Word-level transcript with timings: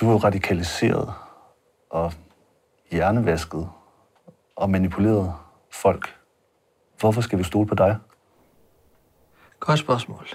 Du 0.00 0.10
er 0.10 0.24
radikaliseret 0.24 1.12
og 1.90 2.12
hjernevasket 2.90 3.68
og 4.56 4.70
manipuleret 4.70 5.34
folk. 5.72 6.16
Hvorfor 7.00 7.20
skal 7.20 7.38
vi 7.38 7.44
stole 7.44 7.66
på 7.66 7.74
dig? 7.74 7.98
Godt 9.60 9.78
spørgsmål. 9.78 10.26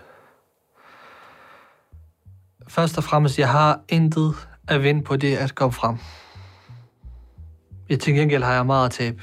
Først 2.67 2.97
og 2.97 3.03
fremmest, 3.03 3.39
jeg 3.39 3.49
har 3.49 3.81
intet 3.89 4.47
at 4.67 4.83
vinde 4.83 5.03
på 5.03 5.15
det 5.15 5.37
at 5.37 5.55
komme 5.55 5.73
frem. 5.73 5.97
I 7.89 7.95
til 7.95 8.13
gengæld 8.13 8.43
har 8.43 8.53
jeg 8.53 8.65
meget 8.65 8.85
at 8.85 8.91
tabe. 8.91 9.21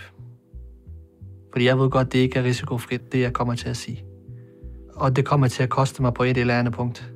Fordi 1.52 1.64
jeg 1.64 1.78
ved 1.78 1.90
godt, 1.90 2.12
det 2.12 2.18
ikke 2.18 2.38
er 2.38 2.42
risikofrit, 2.44 3.12
det 3.12 3.20
jeg 3.20 3.32
kommer 3.32 3.54
til 3.54 3.68
at 3.68 3.76
sige. 3.76 4.04
Og 4.94 5.16
det 5.16 5.26
kommer 5.26 5.48
til 5.48 5.62
at 5.62 5.70
koste 5.70 6.02
mig 6.02 6.14
på 6.14 6.22
et 6.22 6.36
eller 6.36 6.58
andet 6.58 6.74
punkt. 6.74 7.12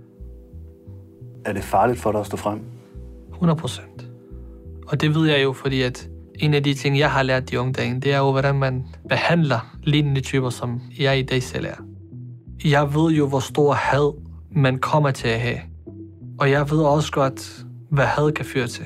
Er 1.44 1.52
det 1.52 1.64
farligt 1.64 2.00
for 2.00 2.12
dig 2.12 2.20
at 2.20 2.26
stå 2.26 2.36
frem? 2.36 2.71
100 3.42 3.60
procent. 3.60 4.08
Og 4.86 5.00
det 5.00 5.14
ved 5.14 5.28
jeg 5.28 5.42
jo, 5.42 5.52
fordi 5.52 5.82
at 5.82 6.08
en 6.34 6.54
af 6.54 6.62
de 6.62 6.74
ting, 6.74 6.98
jeg 6.98 7.10
har 7.10 7.22
lært 7.22 7.50
de 7.50 7.60
unge 7.60 7.72
dage, 7.72 8.00
det 8.00 8.12
er 8.12 8.18
jo, 8.18 8.30
hvordan 8.30 8.54
man 8.54 8.84
behandler 9.08 9.76
lignende 9.82 10.20
typer, 10.20 10.50
som 10.50 10.80
jeg 10.98 11.18
i 11.18 11.22
dag 11.22 11.42
selv 11.42 11.66
er. 11.66 11.84
Jeg 12.64 12.94
ved 12.94 13.12
jo, 13.12 13.28
hvor 13.28 13.40
stor 13.40 13.72
had 13.72 14.14
man 14.56 14.78
kommer 14.78 15.10
til 15.10 15.28
at 15.28 15.40
have. 15.40 15.58
Og 16.40 16.50
jeg 16.50 16.70
ved 16.70 16.78
også 16.78 17.12
godt, 17.12 17.66
hvad 17.90 18.04
had 18.04 18.32
kan 18.32 18.44
føre 18.44 18.66
til. 18.66 18.84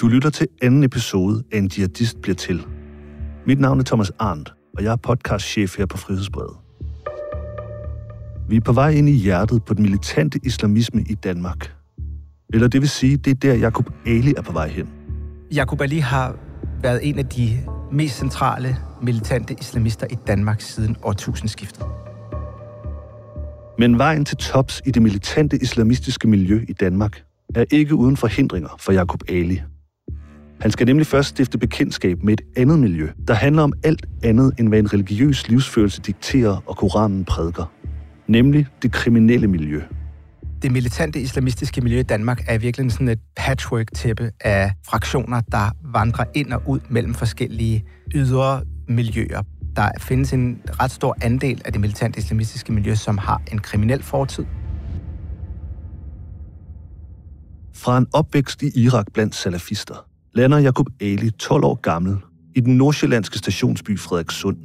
Du 0.00 0.08
lytter 0.08 0.30
til 0.30 0.46
anden 0.62 0.84
episode 0.84 1.42
af 1.52 1.58
En 1.58 1.70
Jihadist 1.76 2.20
bliver 2.20 2.34
til. 2.36 2.66
Mit 3.46 3.60
navn 3.60 3.80
er 3.80 3.84
Thomas 3.84 4.12
Arndt, 4.18 4.52
og 4.76 4.84
jeg 4.84 4.92
er 4.92 4.96
podcastchef 4.96 5.78
her 5.78 5.86
på 5.86 5.96
Frihedsbrevet. 5.96 6.63
Vi 8.48 8.56
er 8.56 8.60
på 8.60 8.72
vej 8.72 8.90
ind 8.90 9.08
i 9.08 9.12
hjertet 9.12 9.64
på 9.64 9.74
den 9.74 9.82
militante 9.82 10.40
islamisme 10.42 11.02
i 11.02 11.14
Danmark. 11.14 11.74
Eller 12.52 12.68
det 12.68 12.80
vil 12.80 12.88
sige, 12.88 13.16
det 13.16 13.30
er 13.30 13.34
der, 13.34 13.54
Jakob 13.54 13.90
Ali 14.06 14.34
er 14.36 14.42
på 14.42 14.52
vej 14.52 14.68
hen. 14.68 14.88
Jakob 15.54 15.80
Ali 15.80 15.98
har 15.98 16.36
været 16.82 17.00
en 17.02 17.18
af 17.18 17.26
de 17.26 17.58
mest 17.92 18.18
centrale 18.18 18.76
militante 19.02 19.56
islamister 19.60 20.06
i 20.10 20.16
Danmark 20.26 20.60
siden 20.60 20.96
årtusindskiftet. 21.02 21.86
Men 23.78 23.98
vejen 23.98 24.24
til 24.24 24.36
tops 24.36 24.82
i 24.86 24.90
det 24.90 25.02
militante 25.02 25.58
islamistiske 25.62 26.28
miljø 26.28 26.64
i 26.68 26.72
Danmark 26.72 27.22
er 27.54 27.64
ikke 27.70 27.94
uden 27.94 28.16
forhindringer 28.16 28.68
for 28.78 28.92
Jakob 28.92 29.22
Ali. 29.28 29.62
Han 30.60 30.70
skal 30.70 30.86
nemlig 30.86 31.06
først 31.06 31.28
stifte 31.28 31.58
bekendtskab 31.58 32.22
med 32.22 32.32
et 32.32 32.40
andet 32.56 32.78
miljø, 32.78 33.08
der 33.28 33.34
handler 33.34 33.62
om 33.62 33.72
alt 33.84 34.06
andet 34.22 34.52
end 34.58 34.68
hvad 34.68 34.78
en 34.78 34.92
religiøs 34.92 35.48
livsførelse 35.48 36.00
dikterer 36.00 36.62
og 36.66 36.76
Koranen 36.76 37.24
prædiker. 37.24 37.73
Nemlig 38.26 38.66
det 38.82 38.92
kriminelle 38.92 39.46
miljø. 39.46 39.82
Det 40.62 40.72
militante 40.72 41.20
islamistiske 41.20 41.80
miljø 41.80 41.98
i 41.98 42.02
Danmark 42.02 42.44
er 42.48 42.58
virkelig 42.58 42.92
sådan 42.92 43.08
et 43.08 43.20
patchwork-tæppe 43.36 44.30
af 44.40 44.72
fraktioner, 44.86 45.40
der 45.40 45.70
vandrer 45.92 46.24
ind 46.34 46.52
og 46.52 46.62
ud 46.66 46.80
mellem 46.88 47.14
forskellige 47.14 47.84
ydre 48.14 48.62
miljøer. 48.88 49.42
Der 49.76 49.88
findes 50.00 50.32
en 50.32 50.60
ret 50.80 50.90
stor 50.90 51.16
andel 51.22 51.62
af 51.64 51.72
det 51.72 51.80
militante 51.80 52.18
islamistiske 52.18 52.72
miljø, 52.72 52.94
som 52.94 53.18
har 53.18 53.42
en 53.52 53.58
kriminel 53.58 54.02
fortid. 54.02 54.44
Fra 57.74 57.98
en 57.98 58.06
opvækst 58.12 58.62
i 58.62 58.70
Irak 58.80 59.06
blandt 59.14 59.34
salafister, 59.34 60.06
lander 60.34 60.58
Jakob 60.58 60.86
Ali 61.00 61.30
12 61.30 61.64
år 61.64 61.74
gammel 61.74 62.16
i 62.54 62.60
den 62.60 62.76
nordsjællandske 62.76 63.38
stationsby 63.38 63.98
Frederikssund. 63.98 64.56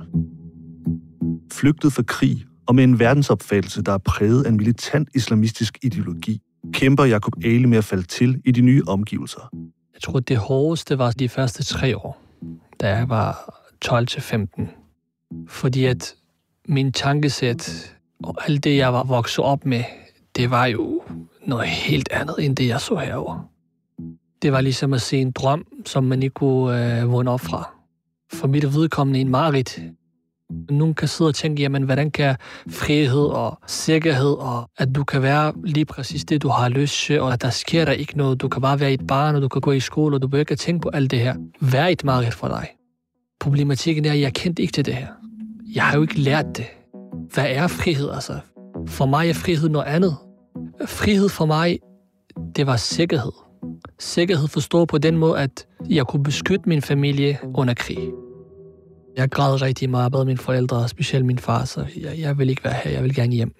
Flygtet 1.51 1.93
fra 1.93 2.03
krig 2.03 2.45
og 2.69 2.75
med 2.75 2.83
en 2.83 2.99
verdensopfattelse, 2.99 3.81
der 3.81 3.91
er 3.91 3.97
præget 3.97 4.43
af 4.43 4.49
en 4.49 4.57
militant 4.57 5.09
islamistisk 5.15 5.77
ideologi, 5.83 6.41
kæmper 6.73 7.05
Jakob 7.05 7.33
Ali 7.43 7.65
med 7.65 7.77
at 7.77 7.83
falde 7.83 8.03
til 8.03 8.41
i 8.45 8.51
de 8.51 8.61
nye 8.61 8.83
omgivelser. 8.87 9.49
Jeg 9.93 10.01
tror, 10.01 10.19
det 10.19 10.37
hårdeste 10.37 10.97
var 10.97 11.11
de 11.11 11.29
første 11.29 11.63
tre 11.63 11.97
år, 11.97 12.23
da 12.81 12.89
jeg 12.89 13.09
var 13.09 13.59
12-15. 13.85 14.67
Fordi 15.47 15.85
at 15.85 16.15
min 16.67 16.91
tankesæt 16.91 17.95
og 18.23 18.35
alt 18.47 18.63
det, 18.63 18.77
jeg 18.77 18.93
var 18.93 19.03
vokset 19.03 19.45
op 19.45 19.65
med, 19.65 19.83
det 20.35 20.51
var 20.51 20.65
jo 20.65 21.03
noget 21.45 21.67
helt 21.67 22.09
andet, 22.11 22.35
end 22.39 22.55
det, 22.55 22.67
jeg 22.67 22.81
så 22.81 22.95
herover. 22.95 23.49
Det 24.41 24.51
var 24.51 24.61
ligesom 24.61 24.93
at 24.93 25.01
se 25.01 25.17
en 25.17 25.31
drøm, 25.31 25.65
som 25.85 26.03
man 26.03 26.23
ikke 26.23 26.33
kunne 26.33 26.99
øh, 27.01 27.11
vågne 27.11 27.31
op 27.31 27.41
fra. 27.41 27.71
For 28.33 28.47
mit 28.47 28.73
vedkommende 28.73 29.19
en 29.19 29.29
marit. 29.29 29.81
Nogen 30.69 30.93
kan 30.93 31.07
sidde 31.07 31.27
og 31.27 31.35
tænke, 31.35 31.61
jamen, 31.61 31.83
hvordan 31.83 32.11
kan 32.11 32.35
frihed 32.69 33.25
og 33.25 33.59
sikkerhed, 33.67 34.31
og 34.31 34.69
at 34.77 34.95
du 34.95 35.03
kan 35.03 35.21
være 35.21 35.53
lige 35.63 35.85
præcis 35.85 36.25
det, 36.25 36.41
du 36.41 36.47
har 36.47 36.69
lyst 36.69 37.05
til, 37.05 37.21
og 37.21 37.33
at 37.33 37.41
der 37.41 37.49
sker 37.49 37.85
der 37.85 37.91
ikke 37.91 38.17
noget. 38.17 38.41
Du 38.41 38.47
kan 38.47 38.61
bare 38.61 38.79
være 38.79 38.93
et 38.93 39.07
barn, 39.07 39.35
og 39.35 39.41
du 39.41 39.47
kan 39.47 39.61
gå 39.61 39.71
i 39.71 39.79
skole, 39.79 40.15
og 40.15 40.21
du 40.21 40.27
behøver 40.27 40.41
ikke 40.41 40.51
at 40.51 40.59
tænke 40.59 40.81
på 40.81 40.89
alt 40.93 41.11
det 41.11 41.19
her. 41.19 41.35
Vær 41.61 41.85
et 41.85 42.03
mareridt 42.03 42.33
for 42.33 42.47
dig. 42.47 42.67
Problematikken 43.39 44.05
er, 44.05 44.11
at 44.11 44.21
jeg 44.21 44.33
kendte 44.33 44.61
ikke 44.61 44.71
til 44.71 44.85
det 44.85 44.93
her. 44.93 45.07
Jeg 45.75 45.83
har 45.83 45.95
jo 45.95 46.01
ikke 46.01 46.19
lært 46.19 46.57
det. 46.57 46.65
Hvad 47.33 47.45
er 47.47 47.67
frihed, 47.67 48.09
altså? 48.09 48.39
For 48.87 49.05
mig 49.05 49.29
er 49.29 49.33
frihed 49.33 49.69
noget 49.69 49.85
andet. 49.85 50.15
Frihed 50.85 51.29
for 51.29 51.45
mig, 51.45 51.79
det 52.55 52.67
var 52.67 52.77
sikkerhed. 52.77 53.31
Sikkerhed 53.99 54.47
forstået 54.47 54.87
på 54.87 54.97
den 54.97 55.17
måde, 55.17 55.39
at 55.39 55.67
jeg 55.89 56.07
kunne 56.07 56.23
beskytte 56.23 56.69
min 56.69 56.81
familie 56.81 57.39
under 57.53 57.73
krig. 57.73 57.97
Jeg 59.19 59.29
græd 59.29 59.61
rigtig 59.61 59.89
meget 59.89 60.15
af 60.15 60.25
mine 60.25 60.37
forældre, 60.37 60.87
specielt 60.87 61.25
min 61.25 61.39
far, 61.39 61.65
så 61.65 61.85
jeg, 62.01 62.19
jeg 62.19 62.37
vil 62.37 62.49
ikke 62.49 62.63
være 62.63 62.73
her, 62.83 62.91
jeg 62.91 63.03
vil 63.03 63.15
gerne 63.15 63.33
hjem. 63.33 63.51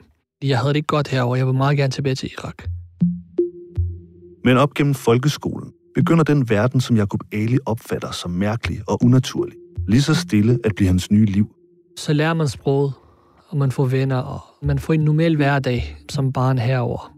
Jeg 0.43 0.57
havde 0.57 0.69
det 0.69 0.75
ikke 0.75 0.87
godt 0.87 1.07
herover, 1.07 1.35
jeg 1.35 1.47
vil 1.47 1.55
meget 1.55 1.77
gerne 1.77 1.91
tilbage 1.91 2.15
til 2.15 2.29
Irak. 2.37 2.63
Men 4.43 4.57
op 4.57 4.73
gennem 4.73 4.93
folkeskolen 4.93 5.71
begynder 5.95 6.23
den 6.23 6.49
verden, 6.49 6.81
som 6.81 6.95
Jakob 6.95 7.19
Ali 7.31 7.57
opfatter 7.65 8.11
som 8.11 8.31
mærkelig 8.31 8.79
og 8.87 9.03
unaturlig, 9.03 9.55
lige 9.87 10.01
så 10.01 10.15
stille 10.15 10.59
at 10.63 10.71
blive 10.75 10.87
hans 10.87 11.11
nye 11.11 11.25
liv. 11.25 11.55
Så 11.97 12.13
lærer 12.13 12.33
man 12.33 12.47
sproget, 12.47 12.93
og 13.49 13.57
man 13.57 13.71
får 13.71 13.85
venner, 13.85 14.17
og 14.17 14.41
man 14.61 14.79
får 14.79 14.93
en 14.93 15.01
normal 15.01 15.35
hverdag 15.35 15.97
som 16.09 16.33
barn 16.33 16.57
herover. 16.57 17.13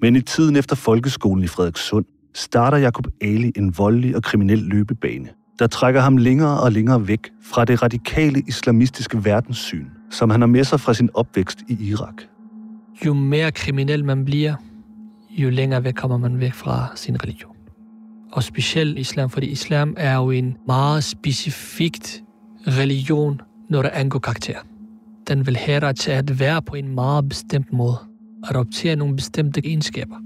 Men 0.00 0.16
i 0.16 0.20
tiden 0.20 0.56
efter 0.56 0.76
folkeskolen 0.76 1.44
i 1.44 1.46
Frederikssund 1.46 2.04
starter 2.34 2.78
Jakob 2.78 3.06
Ali 3.20 3.52
en 3.56 3.78
voldelig 3.78 4.16
og 4.16 4.22
kriminel 4.22 4.58
løbebane, 4.58 5.28
der 5.58 5.66
trækker 5.66 6.00
ham 6.00 6.16
længere 6.16 6.60
og 6.60 6.72
længere 6.72 7.08
væk 7.08 7.30
fra 7.42 7.64
det 7.64 7.82
radikale 7.82 8.42
islamistiske 8.46 9.24
verdenssyn, 9.24 9.86
som 10.10 10.30
han 10.30 10.40
har 10.40 10.48
med 10.48 10.64
sig 10.64 10.80
fra 10.80 10.94
sin 10.94 11.10
opvækst 11.14 11.58
i 11.68 11.88
Irak. 11.88 12.22
Jo 13.06 13.14
mere 13.14 13.52
kriminel 13.52 14.04
man 14.04 14.24
bliver, 14.24 14.54
jo 15.30 15.50
længere 15.50 15.84
væk 15.84 15.94
kommer 15.94 16.16
man 16.16 16.40
væk 16.40 16.52
fra 16.52 16.92
sin 16.94 17.22
religion. 17.22 17.56
Og 18.32 18.42
specielt 18.42 18.98
islam, 18.98 19.30
fordi 19.30 19.46
islam 19.46 19.94
er 19.96 20.16
jo 20.16 20.30
en 20.30 20.56
meget 20.66 21.04
specifikt 21.04 22.22
religion, 22.66 23.40
når 23.70 23.82
det 23.82 23.90
angår 23.94 24.18
karakter. 24.18 24.58
Den 25.28 25.46
vil 25.46 25.56
have 25.56 25.80
dig 25.80 25.96
til 25.96 26.10
at 26.10 26.40
være 26.40 26.62
på 26.62 26.74
en 26.74 26.94
meget 26.94 27.28
bestemt 27.28 27.72
måde. 27.72 27.96
Adoptere 28.50 28.96
nogle 28.96 29.16
bestemte 29.16 29.66
egenskaber, 29.66 30.16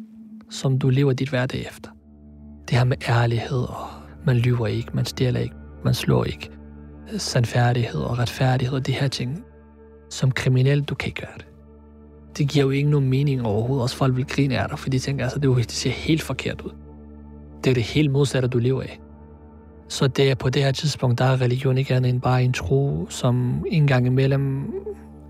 som 0.51 0.79
du 0.79 0.89
lever 0.89 1.13
dit 1.13 1.29
hverdag 1.29 1.61
efter. 1.61 1.91
Det 2.69 2.79
her 2.79 2.85
med 2.85 2.97
ærlighed, 3.09 3.63
og 3.63 4.00
man 4.27 4.37
lyver 4.37 4.67
ikke, 4.67 4.91
man 4.95 5.05
stjæler 5.05 5.41
ikke, 5.41 5.55
man 5.85 5.95
slår 5.95 6.25
ikke. 6.25 6.51
Sandfærdighed 7.17 8.01
og 8.01 8.19
retfærdighed 8.19 8.77
og 8.77 8.87
de 8.87 8.93
her 8.93 9.09
ting. 9.09 9.45
Som 10.11 10.31
kriminel, 10.31 10.83
du 10.83 10.95
kan 10.95 11.07
ikke 11.07 11.21
gøre 11.21 11.37
det. 11.39 11.47
Det 12.39 12.49
giver 12.49 12.65
jo 12.65 12.71
ikke 12.71 12.91
nogen 12.91 13.09
mening 13.09 13.47
overhovedet. 13.47 13.83
Også 13.83 13.97
folk 13.97 14.17
vil 14.17 14.27
grine 14.27 14.59
af 14.59 14.69
dig, 14.69 14.79
fordi 14.79 14.99
de 14.99 15.03
tænker, 15.03 15.25
altså, 15.25 15.39
det, 15.39 15.45
jo, 15.45 15.57
det 15.57 15.73
ser 15.73 15.91
helt 15.91 16.23
forkert 16.23 16.61
ud. 16.61 16.71
Det 17.65 17.71
er 17.71 17.75
det 17.75 17.83
helt 17.83 18.11
modsatte, 18.11 18.49
du 18.49 18.59
lever 18.59 18.83
af. 18.83 19.01
Så 19.89 20.07
det 20.07 20.31
er 20.31 20.35
på 20.35 20.51
det 20.51 20.63
her 20.63 20.73
tidspunkt, 20.73 21.19
der 21.19 21.25
er 21.25 21.41
religion 21.41 21.79
ikke 21.79 21.95
andet 21.95 22.09
end 22.09 22.21
bare 22.21 22.43
en 22.43 22.53
tro, 22.53 23.07
som 23.09 23.65
en 23.71 23.87
gang 23.87 24.07
imellem 24.07 24.73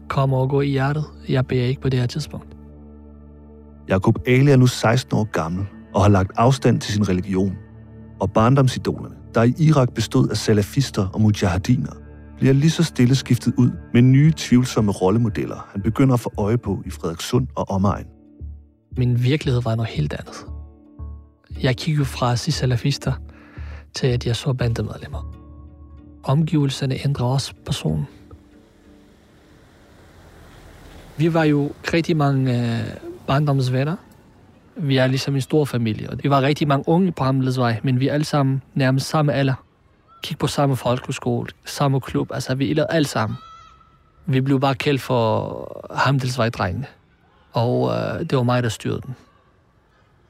kommer 0.09 0.39
og 0.39 0.49
går 0.49 0.63
i 0.63 0.69
hjertet. 0.69 1.05
Jeg 1.29 1.47
beder 1.47 1.65
ikke 1.65 1.81
på 1.81 1.89
det 1.89 2.01
her 2.01 2.07
tidspunkt. 2.07 2.57
Jakob 3.89 4.19
Ali 4.27 4.51
er 4.51 4.57
nu 4.57 4.67
16 4.67 5.19
år 5.19 5.25
gammel 5.25 5.67
og 5.95 6.03
har 6.03 6.09
lagt 6.09 6.33
afstand 6.37 6.81
til 6.81 6.93
sin 6.93 7.09
religion. 7.09 7.57
Og 8.21 8.33
barndomsidolerne, 8.33 9.15
der 9.35 9.43
i 9.43 9.55
Irak 9.59 9.95
bestod 9.95 10.29
af 10.29 10.37
salafister 10.37 11.09
og 11.09 11.21
mujahediner, 11.21 11.93
bliver 12.37 12.53
lige 12.55 12.71
så 12.71 12.83
stille 12.83 13.15
skiftet 13.15 13.55
ud 13.59 13.71
med 13.93 14.03
nye 14.03 14.33
tvivlsomme 14.37 14.93
rollemodeller, 14.93 15.69
han 15.73 15.83
begynder 15.83 16.15
at 16.15 16.21
få 16.21 16.33
øje 16.39 16.59
på 16.59 16.83
i 16.87 16.91
Frederikssund 16.91 17.47
og 17.55 17.71
omegn. 17.71 18.07
Min 18.97 19.23
virkelighed 19.25 19.63
var 19.63 19.75
noget 19.75 19.91
helt 19.91 20.13
andet. 20.13 20.47
Jeg 21.63 21.77
kiggede 21.77 22.05
fra 22.05 22.33
at 22.33 22.39
sige 22.39 22.53
salafister 22.53 23.13
til, 23.95 24.07
at 24.07 24.27
jeg 24.27 24.37
så 24.37 24.53
bandemedlemmer. 24.53 25.35
Omgivelserne 26.23 27.05
ændrer 27.05 27.27
også 27.27 27.55
personen. 27.67 28.07
Vi 31.17 31.35
var 31.35 31.45
jo 31.45 31.73
rigtig 31.95 32.17
mange 32.17 32.79
øh, 32.79 32.85
barndomsvenner. 33.27 33.97
Vi 34.83 34.97
er 34.97 35.07
ligesom 35.07 35.35
en 35.35 35.41
stor 35.41 35.65
familie, 35.65 36.11
og 36.11 36.19
vi 36.23 36.31
var 36.31 36.43
rigtig 36.43 36.69
mange 36.69 36.89
unge 36.89 37.13
på 37.13 37.25
Hamledsvej, 37.25 37.81
men 37.83 38.01
vi 38.01 38.09
er 38.09 38.13
alle 38.13 38.25
sammen 38.25 38.63
nærmest 38.75 39.09
samme 39.09 39.33
alder. 39.33 39.55
Kig 40.23 40.39
på 40.39 40.47
samme 40.47 40.77
folkeskole, 40.77 41.49
samme 41.65 42.01
klub, 42.01 42.33
altså 42.33 42.55
vi 42.55 42.79
er 42.79 42.87
alt 42.87 43.09
sammen. 43.09 43.37
Vi 44.27 44.41
blev 44.41 44.61
bare 44.61 44.75
kaldt 44.75 45.01
for 45.01 45.87
Hamdelsvej-drengene. 45.95 46.87
og 47.53 47.93
øh, 47.93 48.21
det 48.21 48.37
var 48.37 48.43
mig, 48.43 48.63
der 48.63 48.69
styrede 48.69 49.01
den. 49.07 49.17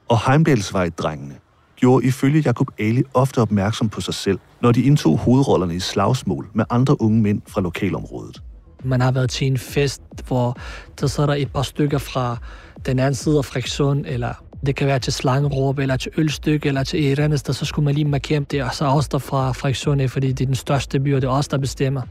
Og 0.09 0.31
Heimdalsvej-drengene 0.31 1.35
gjorde 1.75 2.05
ifølge 2.07 2.41
Jakob 2.41 2.67
Ali 2.79 3.03
ofte 3.13 3.41
opmærksom 3.41 3.89
på 3.89 4.01
sig 4.01 4.13
selv, 4.13 4.39
når 4.61 4.71
de 4.71 4.81
indtog 4.81 5.17
hovedrollerne 5.17 5.75
i 5.75 5.79
slagsmål 5.79 6.47
med 6.53 6.65
andre 6.69 7.01
unge 7.01 7.21
mænd 7.21 7.41
fra 7.47 7.61
lokalområdet. 7.61 8.41
Man 8.83 9.01
har 9.01 9.11
været 9.11 9.29
til 9.29 9.47
en 9.47 9.57
fest, 9.57 10.01
hvor 10.27 10.57
der 11.01 11.07
sidder 11.07 11.27
der 11.27 11.35
et 11.35 11.53
par 11.53 11.61
stykker 11.61 11.97
fra 11.97 12.37
den 12.85 12.99
anden 12.99 13.15
side 13.15 13.37
af 13.37 13.45
friktion, 13.45 14.05
eller 14.05 14.33
det 14.65 14.75
kan 14.75 14.87
være 14.87 14.99
til 14.99 15.13
slangeråb, 15.13 15.79
eller 15.79 15.97
til 15.97 16.11
ølstykke, 16.17 16.67
eller 16.67 16.83
til 16.83 17.11
et 17.11 17.19
andet 17.19 17.39
sted, 17.39 17.53
så 17.53 17.65
skulle 17.65 17.85
man 17.85 17.95
lige 17.95 18.05
markere 18.05 18.39
det, 18.39 18.63
og 18.63 18.75
så 18.75 18.85
os 18.85 19.07
der 19.07 19.17
fra 19.17 19.51
friktion, 19.51 20.09
fordi 20.09 20.31
det 20.31 20.41
er 20.41 20.45
den 20.45 20.55
største 20.55 20.99
by, 20.99 21.15
og 21.15 21.21
det 21.21 21.27
er 21.27 21.31
os, 21.31 21.47
der 21.47 21.57
bestemmer. 21.57 22.01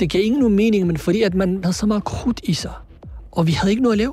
Det 0.00 0.10
giver 0.10 0.24
ingen 0.24 0.40
nogen 0.40 0.56
mening, 0.56 0.86
men 0.86 0.96
fordi 0.96 1.22
at 1.22 1.34
man 1.34 1.60
havde 1.62 1.76
så 1.76 1.86
meget 1.86 2.04
krudt 2.04 2.40
i 2.44 2.54
sig, 2.54 2.72
og 3.32 3.46
vi 3.46 3.52
havde 3.52 3.70
ikke 3.70 3.82
noget 3.82 3.94
at 3.94 3.98
lave. 3.98 4.12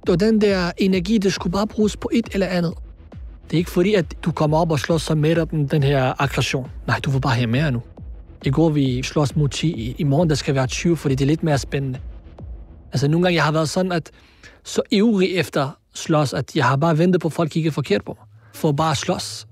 Det 0.00 0.08
var 0.08 0.16
den 0.16 0.40
der 0.40 0.70
energi, 0.76 1.18
det 1.18 1.32
skulle 1.32 1.52
bare 1.52 1.66
bruges 1.66 1.96
på 1.96 2.10
et 2.12 2.28
eller 2.32 2.46
andet. 2.46 2.74
Det 3.44 3.52
er 3.52 3.58
ikke 3.58 3.70
fordi, 3.70 3.94
at 3.94 4.24
du 4.24 4.32
kommer 4.32 4.58
op 4.58 4.70
og 4.70 4.78
slås 4.78 5.02
sig 5.02 5.18
med 5.18 5.46
den, 5.46 5.66
den 5.66 5.82
her 5.82 6.22
aggression. 6.22 6.70
Nej, 6.86 7.00
du 7.04 7.10
vil 7.10 7.20
bare 7.20 7.34
have 7.34 7.46
mere 7.46 7.72
nu. 7.72 7.82
I 8.44 8.50
går 8.50 8.68
vi 8.68 9.02
slås 9.02 9.36
mod 9.36 9.48
10, 9.48 9.94
i 9.98 10.04
morgen 10.04 10.28
der 10.28 10.34
skal 10.34 10.54
være 10.54 10.66
20, 10.66 10.96
fordi 10.96 11.14
det 11.14 11.24
er 11.24 11.26
lidt 11.26 11.42
mere 11.42 11.58
spændende. 11.58 11.98
Altså 12.92 13.08
nogle 13.08 13.24
gange 13.24 13.36
jeg 13.36 13.44
har 13.44 13.52
været 13.52 13.68
sådan, 13.68 13.92
at 13.92 14.10
så 14.64 14.82
ivrig 14.90 15.34
efter 15.34 15.70
slås, 15.94 16.32
at 16.32 16.56
jeg 16.56 16.64
har 16.64 16.76
bare 16.76 16.98
ventet 16.98 17.20
på, 17.20 17.28
at 17.28 17.32
folk 17.32 17.50
kigger 17.50 17.70
forkert 17.70 18.04
på 18.04 18.16
mig. 18.18 18.26
For 18.54 18.72
bare 18.72 18.90
at 18.90 18.96
slås. 18.96 19.46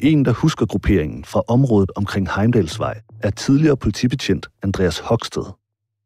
En, 0.00 0.24
der 0.24 0.32
husker 0.32 0.66
grupperingen 0.66 1.24
fra 1.24 1.42
området 1.48 1.90
omkring 1.96 2.28
Heimdalsvej, 2.36 3.00
er 3.22 3.30
tidligere 3.30 3.76
politibetjent 3.76 4.46
Andreas 4.62 4.98
Hoksted. 4.98 5.42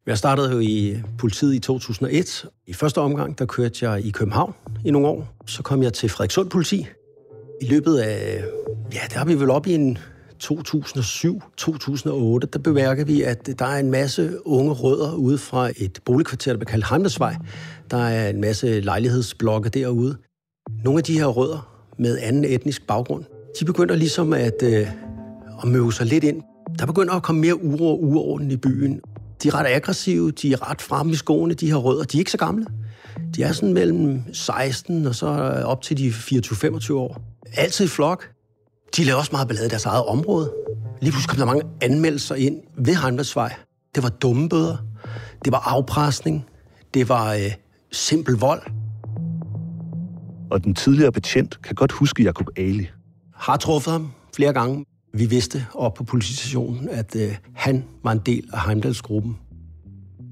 Jeg 0.05 0.17
startede 0.17 0.51
jo 0.51 0.59
i 0.59 0.95
politiet 1.17 1.55
i 1.55 1.59
2001. 1.59 2.45
I 2.67 2.73
første 2.73 2.97
omgang, 3.01 3.39
der 3.39 3.45
kørte 3.45 3.89
jeg 3.89 4.05
i 4.05 4.11
København 4.11 4.53
i 4.85 4.91
nogle 4.91 5.07
år. 5.07 5.35
Så 5.45 5.63
kom 5.63 5.83
jeg 5.83 5.93
til 5.93 6.09
Frederikssund 6.09 6.49
politi. 6.49 6.87
I 7.61 7.65
løbet 7.65 7.97
af, 7.97 8.43
ja, 8.93 8.99
der 9.13 9.17
har 9.17 9.25
vi 9.25 9.39
vel 9.39 9.49
op 9.49 9.67
i 9.67 9.73
en 9.73 9.97
2007-2008, 10.43 10.49
der 12.53 12.59
bemærker 12.63 13.05
vi, 13.05 13.21
at 13.21 13.59
der 13.59 13.65
er 13.65 13.79
en 13.79 13.91
masse 13.91 14.47
unge 14.47 14.73
rødder 14.73 15.13
ude 15.13 15.37
fra 15.37 15.69
et 15.77 15.99
boligkvarter, 16.05 16.51
der 16.51 16.57
bliver 16.57 16.71
kaldt 16.71 16.89
Heimdalsvej. 16.89 17.35
Der 17.91 17.97
er 17.97 18.29
en 18.29 18.41
masse 18.41 18.79
lejlighedsblokke 18.79 19.69
derude. 19.69 20.17
Nogle 20.83 20.97
af 20.97 21.03
de 21.03 21.19
her 21.19 21.25
rødder 21.25 21.87
med 21.99 22.17
anden 22.21 22.45
etnisk 22.45 22.87
baggrund, 22.87 23.23
de 23.59 23.65
begynder 23.65 23.95
ligesom 23.95 24.33
at, 24.33 24.63
øh, 24.63 24.87
at 25.63 25.67
møve 25.67 25.93
sig 25.93 26.05
lidt 26.05 26.23
ind. 26.23 26.41
Der 26.79 26.85
begynder 26.85 27.13
at 27.13 27.23
komme 27.23 27.41
mere 27.41 27.63
uro 27.63 27.87
og 27.87 28.03
uorden 28.03 28.51
i 28.51 28.57
byen. 28.57 29.01
De 29.43 29.47
er 29.47 29.55
ret 29.55 29.67
aggressive, 29.67 30.31
de 30.31 30.53
er 30.53 30.69
ret 30.69 30.81
fremme 30.81 31.11
i 31.11 31.15
skoene, 31.15 31.53
de 31.53 31.67
her 31.67 31.75
rødder. 31.75 32.03
De 32.03 32.17
er 32.17 32.19
ikke 32.19 32.31
så 32.31 32.37
gamle. 32.37 32.65
De 33.35 33.43
er 33.43 33.51
sådan 33.51 33.73
mellem 33.73 34.33
16 34.33 35.05
og 35.05 35.15
så 35.15 35.27
op 35.65 35.81
til 35.81 35.97
de 35.97 36.09
24-25 36.09 36.93
år. 36.93 37.21
Altid 37.57 37.85
i 37.85 37.87
flok. 37.87 38.29
De 38.97 39.03
laver 39.03 39.19
også 39.19 39.31
meget 39.31 39.47
ballade 39.47 39.65
i 39.65 39.69
deres 39.69 39.85
eget 39.85 40.05
område. 40.05 40.53
Lige 41.01 41.11
pludselig 41.11 41.29
kom 41.29 41.37
der 41.37 41.45
mange 41.45 41.63
anmeldelser 41.81 42.35
ind 42.35 42.61
ved 42.77 42.95
Heimdalsvej. 42.95 43.55
Det 43.95 44.03
var 44.03 44.09
dumme 44.09 44.49
bøder. 44.49 44.77
Det 45.45 45.51
var 45.51 45.59
afpresning. 45.59 46.45
Det 46.93 47.09
var 47.09 47.33
øh, 47.33 47.51
simpel 47.91 48.35
vold. 48.35 48.61
Og 50.51 50.63
den 50.63 50.75
tidligere 50.75 51.11
betjent 51.11 51.61
kan 51.61 51.75
godt 51.75 51.91
huske 51.91 52.23
Jakob 52.23 52.47
Ali. 52.57 52.89
Har 53.35 53.57
truffet 53.57 53.91
ham 53.91 54.11
flere 54.35 54.53
gange. 54.53 54.85
Vi 55.13 55.25
vidste 55.25 55.65
op 55.73 55.93
på 55.93 56.03
politistationen, 56.03 56.89
at 56.89 57.15
øh, 57.15 57.37
han 57.53 57.85
var 58.03 58.11
en 58.11 58.21
del 58.25 58.49
af 58.53 58.65
Heimdalsgruppen. 58.65 59.37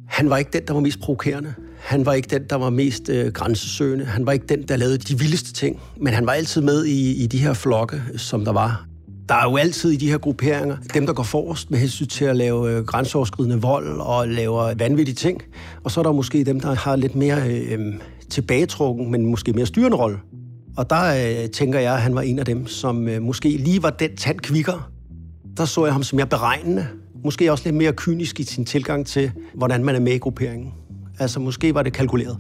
Han 0.08 0.30
var 0.30 0.38
ikke 0.38 0.52
den, 0.52 0.68
der 0.68 0.74
var 0.74 0.80
mest 0.80 1.00
provokerende. 1.00 1.54
Han 1.80 2.06
var 2.06 2.14
ikke 2.14 2.28
den, 2.28 2.44
der 2.50 2.56
var 2.56 2.70
mest 2.70 3.10
øh, 3.10 3.32
grænsesøgende. 3.32 4.06
Han 4.06 4.26
var 4.26 4.32
ikke 4.32 4.46
den, 4.46 4.62
der 4.62 4.78
lavede 4.78 4.98
de 4.98 5.20
vildeste 5.20 5.54
ting. 5.54 5.80
Men 6.02 6.14
han 6.14 6.26
var 6.26 6.32
altid 6.32 6.62
med 6.62 6.86
i, 6.86 7.24
i 7.24 7.28
de 7.28 7.38
her 7.38 7.54
flokke, 7.54 8.02
som 8.18 8.46
der 8.46 8.52
var. 8.52 8.86
Der 9.30 9.36
er 9.36 9.50
jo 9.50 9.58
altid 9.58 9.92
i 9.92 9.96
de 9.96 10.10
her 10.10 10.18
grupperinger 10.18 10.78
dem, 10.94 11.06
der 11.06 11.14
går 11.14 11.24
forrest 11.24 11.72
med 11.72 11.80
hensyn 11.80 12.08
til 12.08 12.26
at 12.26 12.36
lave 12.36 12.72
øh, 12.72 12.86
grænseoverskridende 12.86 13.62
vold 13.62 14.00
og 14.00 14.28
laver 14.28 14.74
vanvittige 14.74 15.16
ting. 15.16 15.42
Og 15.84 15.92
så 15.92 16.00
er 16.00 16.04
der 16.04 16.12
måske 16.12 16.44
dem, 16.44 16.60
der 16.60 16.76
har 16.76 16.96
lidt 16.96 17.16
mere 17.16 17.50
øh, 17.50 17.72
øhm, 17.72 17.94
tilbagetrukken, 18.30 19.12
men 19.12 19.26
måske 19.26 19.54
mere 19.54 19.66
styrende 19.66 19.98
rolle. 19.98 20.18
Og 20.78 20.90
der 20.90 21.42
øh, 21.44 21.50
tænker 21.50 21.80
jeg, 21.80 21.94
at 21.94 22.02
han 22.02 22.16
var 22.16 22.22
en 22.22 22.40
af 22.40 22.46
dem, 22.46 22.68
som 22.68 23.08
øh, 23.08 23.22
måske 23.22 23.50
lige 23.50 23.84
var 23.84 23.90
den 23.90 24.16
tand 24.16 24.40
kvikker. 24.40 24.92
Der 25.58 25.66
så 25.66 25.86
jeg 25.86 25.94
ham 25.94 26.04
som 26.04 26.16
mere 26.16 26.28
beregnende. 26.28 26.88
Måske 27.24 27.52
også 27.52 27.64
lidt 27.66 27.76
mere 27.76 27.94
kynisk 27.94 28.40
i 28.40 28.44
sin 28.44 28.66
tilgang 28.66 29.06
til, 29.06 29.32
hvordan 29.54 29.84
man 29.84 29.96
er 29.96 30.00
med 30.00 30.14
i 30.14 30.18
grupperingen. 30.18 30.74
Altså 31.20 31.40
måske 31.40 31.74
var 31.74 31.84
det 31.84 31.94
kalkuleret. 31.94 32.38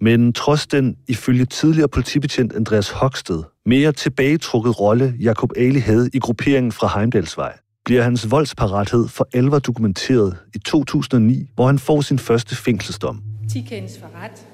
Men 0.00 0.32
trods 0.32 0.66
den, 0.66 0.96
ifølge 1.08 1.44
tidligere 1.44 1.88
politibetjent 1.88 2.52
Andreas 2.52 2.90
Hoksted, 2.90 3.42
mere 3.66 3.92
tilbagetrukket 3.92 4.80
rolle 4.80 5.14
Jakob 5.20 5.50
Ali 5.56 5.78
havde 5.78 6.10
i 6.14 6.18
grupperingen 6.18 6.72
fra 6.72 6.98
Heimdalsvej, 6.98 7.58
bliver 7.84 8.02
hans 8.02 8.30
voldsparathed 8.30 9.08
for 9.08 9.28
alvor 9.34 9.58
dokumenteret 9.58 10.36
i 10.54 10.58
2009, 10.58 11.50
hvor 11.54 11.66
han 11.66 11.78
får 11.78 12.00
sin 12.00 12.18
første 12.18 12.56
fængselsdom. 12.56 13.22
10 13.52 13.60
kendes 13.60 13.98
for 13.98 14.06
ret. 14.24 14.46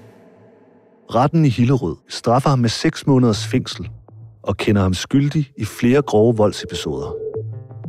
Retten 1.14 1.44
i 1.44 1.48
Hillerød 1.48 1.96
straffer 2.08 2.50
ham 2.50 2.58
med 2.58 2.68
6 2.68 3.06
måneders 3.06 3.46
fængsel 3.46 3.88
og 4.42 4.56
kender 4.56 4.82
ham 4.82 4.94
skyldig 4.94 5.50
i 5.56 5.64
flere 5.64 6.02
grove 6.02 6.36
voldsepisoder. 6.36 7.27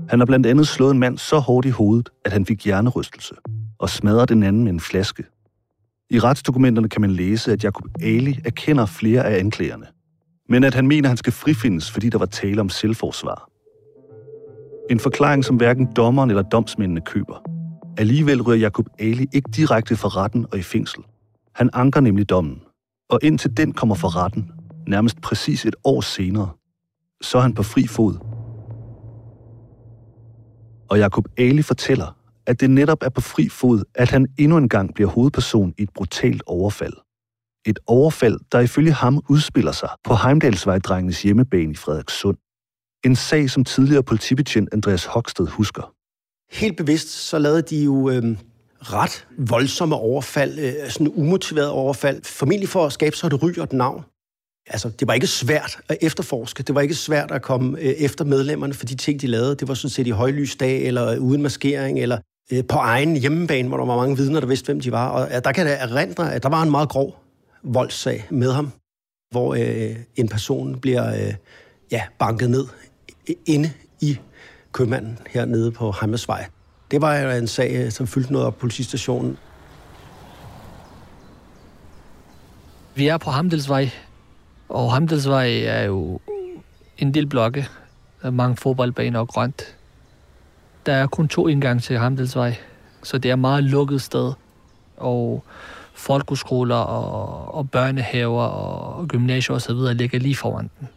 Han 0.10 0.20
har 0.20 0.26
blandt 0.26 0.46
andet 0.46 0.68
slået 0.68 0.92
en 0.92 1.00
mand 1.00 1.18
så 1.18 1.40
hårdt 1.40 1.66
i 1.66 1.70
hovedet, 1.70 2.10
at 2.26 2.32
han 2.32 2.46
fik 2.46 2.66
hjernerystelse, 2.66 3.36
og 3.80 3.90
smadret 3.90 4.30
den 4.30 4.44
anden 4.44 4.64
med 4.64 4.72
en 4.72 4.80
flaske. 4.80 5.24
I 6.10 6.20
retsdokumenterne 6.20 6.90
kan 6.90 7.02
man 7.02 7.12
læse, 7.12 7.52
at 7.52 7.64
Jakob 7.64 7.86
Ali 8.02 8.40
erkender 8.46 8.86
flere 8.86 9.24
af 9.26 9.40
anklagerne, 9.40 9.86
men 10.50 10.64
at 10.64 10.74
han 10.74 10.88
mener, 10.88 11.08
at 11.08 11.10
han 11.10 11.18
skal 11.18 11.34
frifindes, 11.34 11.92
fordi 11.92 12.10
der 12.10 12.18
var 12.18 12.26
tale 12.26 12.62
om 12.62 12.70
selvforsvar. 12.70 13.50
En 14.90 15.00
forklaring, 15.00 15.46
som 15.46 15.56
hverken 15.56 15.88
dommeren 15.96 16.30
eller 16.30 16.44
domsmændene 16.44 17.02
køber. 17.02 17.44
Alligevel 17.98 18.42
rører 18.42 18.58
Jakob 18.58 18.86
Ali 19.00 19.28
ikke 19.34 19.50
direkte 19.56 19.96
fra 19.96 20.10
retten 20.10 20.46
og 20.52 20.58
i 20.58 20.62
fængsel. 20.62 21.04
Han 21.56 21.70
anker 21.74 22.02
nemlig 22.02 22.30
dommen, 22.30 22.62
og 23.10 23.20
indtil 23.24 23.58
den 23.58 23.74
kommer 23.74 23.96
for 23.96 24.16
retten, 24.16 24.52
nærmest 24.88 25.22
præcis 25.22 25.66
et 25.66 25.76
år 25.84 26.02
senere, 26.02 26.50
så 27.22 27.38
er 27.38 27.42
han 27.42 27.54
på 27.54 27.64
fri 27.64 27.88
fod 27.88 28.29
og 30.90 31.00
Jakob 31.00 31.26
Ali 31.38 31.62
fortæller, 31.62 32.18
at 32.46 32.60
det 32.60 32.70
netop 32.70 33.04
er 33.04 33.10
på 33.10 33.22
fri 33.22 33.50
fod, 33.50 33.84
at 33.96 34.10
han 34.10 34.28
endnu 34.40 34.58
en 34.58 34.70
gang 34.70 34.94
bliver 34.94 35.10
hovedperson 35.10 35.74
i 35.78 35.82
et 35.82 35.90
brutalt 35.96 36.44
overfald. 36.46 36.94
Et 37.66 37.80
overfald, 37.88 38.40
der 38.52 38.60
ifølge 38.60 38.92
ham 38.92 39.22
udspiller 39.30 39.72
sig 39.72 39.90
på 40.04 40.16
Heimdalsvejdrengenes 40.16 41.22
hjemmebane 41.22 41.72
i 41.72 41.76
Frederikssund. 41.76 42.38
En 43.06 43.16
sag, 43.16 43.50
som 43.50 43.64
tidligere 43.64 44.04
politibetjent 44.04 44.70
Andreas 44.74 45.06
Hoksted 45.06 45.48
husker. 45.48 45.94
Helt 46.52 46.78
bevidst 46.78 47.10
så 47.10 47.40
lavede 47.40 47.62
de 47.62 47.84
jo 47.84 48.10
øh, 48.10 48.24
ret 48.80 49.28
voldsomme 49.38 49.96
overfald, 49.96 50.60
øh, 50.60 50.90
sådan 50.90 51.14
umotiveret 51.16 51.70
overfald, 51.70 52.24
formentlig 52.24 52.70
for 52.70 52.86
at 52.86 52.94
skabe 52.94 53.16
sig 53.16 53.28
et 53.28 53.44
ry 53.44 53.58
og 53.58 53.64
et 53.64 53.74
navn 53.74 54.04
altså, 54.70 54.90
det 54.90 55.08
var 55.08 55.14
ikke 55.14 55.28
svært 55.28 55.78
at 55.90 55.98
efterforske. 56.02 56.64
Det 56.64 56.76
var 56.76 56.82
ikke 56.82 56.96
svært 56.96 57.32
at 57.32 57.42
komme 57.42 57.80
øh, 57.80 57.86
efter 57.86 58.26
medlemmerne 58.26 58.74
for 58.74 58.86
de 58.86 58.96
ting, 58.96 59.22
de 59.22 59.28
lavede. 59.28 59.56
Det 59.56 59.68
var 59.68 59.74
sådan 59.74 59.90
set 59.90 60.08
i 60.08 60.10
højlysdag, 60.10 60.82
eller 60.82 61.18
uden 61.18 61.42
maskering, 61.42 62.00
eller 62.00 62.18
øh, 62.52 62.66
på 62.66 62.78
egen 62.78 63.16
hjemmebane, 63.16 63.68
hvor 63.68 63.78
der 63.78 63.86
var 63.86 63.96
mange 63.96 64.18
vidner, 64.18 64.40
der 64.40 64.48
vidste, 64.48 64.66
hvem 64.66 64.80
de 64.80 64.92
var. 64.92 65.10
Og 65.10 65.28
øh, 65.36 65.42
der 65.44 65.52
kan 65.52 65.68
jeg 65.68 65.78
erindre, 65.82 66.34
at 66.34 66.44
der 66.44 66.50
var 66.50 66.62
en 66.64 66.72
meget 66.72 66.90
grov 66.90 67.20
voldssag 67.64 68.28
med 68.30 68.52
ham, 68.52 68.72
hvor 69.32 69.56
øh, 69.56 69.96
en 70.16 70.28
person 70.28 70.80
bliver 70.80 71.28
øh, 71.28 71.34
ja, 71.92 72.04
banket 72.20 72.50
ned 72.50 72.66
inde 73.46 73.72
i 74.02 74.18
købmanden 74.72 75.18
hernede 75.30 75.72
på 75.72 75.94
Heimersvej. 76.02 76.46
Det 76.92 77.02
var 77.02 77.32
en 77.32 77.48
sag, 77.48 77.94
som 77.94 78.08
fyldte 78.08 78.32
noget 78.32 78.48
op 78.48 78.54
på 78.54 78.60
politistationen. 78.60 79.38
Vi 82.96 83.08
er 83.08 83.18
på 83.18 83.30
Hamdelsvej 83.30 83.90
og 84.70 84.94
Hamdelsvej 84.94 85.62
er 85.64 85.84
jo 85.84 86.20
en 86.98 87.14
del 87.14 87.28
blokke. 87.28 87.68
Der 88.22 88.28
er 88.28 88.32
mange 88.32 88.58
fodboldbaner 88.58 89.20
og 89.20 89.28
grønt. 89.28 89.76
Der 90.86 90.94
er 90.94 91.08
kun 91.08 91.28
to 91.28 91.48
indgange 91.48 91.82
til 91.82 91.98
Hamdelsvej, 91.98 92.56
så 93.04 93.18
det 93.18 93.30
er 93.30 93.34
et 93.34 93.40
meget 93.40 93.64
lukket 93.64 94.02
sted. 94.02 94.34
Og 94.98 95.44
folkeskoler 95.94 96.76
og, 96.76 97.56
og 97.56 97.70
børnehaver 97.70 98.44
og 98.44 99.08
gymnasier 99.08 99.56
osv. 99.56 99.76
ligger 99.76 100.20
lige 100.20 100.36
foran 100.36 100.70
den. 100.80 100.90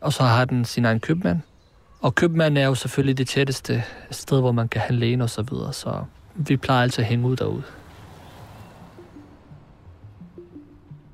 Og 0.00 0.12
så 0.12 0.22
har 0.22 0.44
den 0.44 0.64
sin 0.64 0.84
egen 0.84 1.00
købmand. 1.00 1.40
Og 2.00 2.14
købmanden 2.14 2.56
er 2.56 2.66
jo 2.66 2.74
selvfølgelig 2.74 3.18
det 3.18 3.28
tætteste 3.28 3.84
sted, 4.10 4.40
hvor 4.40 4.52
man 4.52 4.68
kan 4.68 4.80
handle 4.80 5.10
ind 5.10 5.22
og 5.22 5.30
så 5.30 5.42
videre, 5.42 5.72
så 5.72 6.04
vi 6.34 6.56
plejer 6.56 6.82
altså 6.82 7.00
at 7.00 7.06
hænge 7.06 7.26
ud 7.26 7.36
derude. 7.36 7.62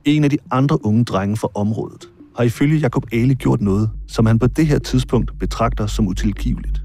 En 0.05 0.25
af 0.25 0.31
de 0.31 0.39
andre 0.51 0.87
unge 0.87 1.05
drenge 1.05 1.37
fra 1.37 1.49
området 1.55 2.09
har 2.37 2.45
ifølge 2.45 2.79
Jakob 2.79 3.05
Ali 3.13 3.35
gjort 3.35 3.61
noget, 3.61 3.91
som 4.09 4.27
han 4.27 4.39
på 4.39 4.47
det 4.47 4.67
her 4.67 4.79
tidspunkt 4.79 5.39
betragter 5.39 5.87
som 5.87 6.09
utilgiveligt. 6.09 6.83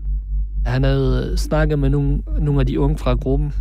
Han 0.65 0.83
havde 0.83 1.37
snakket 1.37 1.79
med 1.79 1.89
nogle, 1.89 2.21
nogle 2.39 2.59
af 2.59 2.65
de 2.65 2.79
unge 2.79 2.97
fra 2.97 3.13
gruppen, 3.13 3.53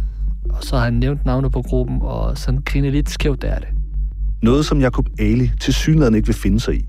og 0.51 0.63
så 0.65 0.77
har 0.77 0.85
han 0.85 0.95
nævnt 0.95 1.25
navnet 1.25 1.53
på 1.53 1.63
gruppen, 1.63 1.99
og 2.03 2.39
sådan 2.39 2.61
griner 2.65 2.91
lidt 2.91 3.11
skævt 3.11 3.43
der 3.43 3.49
er 3.49 3.59
det. 3.59 3.69
Noget, 4.43 4.67
som 4.67 4.81
Jakob 4.81 5.09
Ali 5.19 5.51
til 5.61 5.75
synligheden 5.75 6.15
ikke 6.15 6.27
vil 6.27 6.37
finde 6.37 6.61
sig 6.61 6.75
i. 6.75 6.85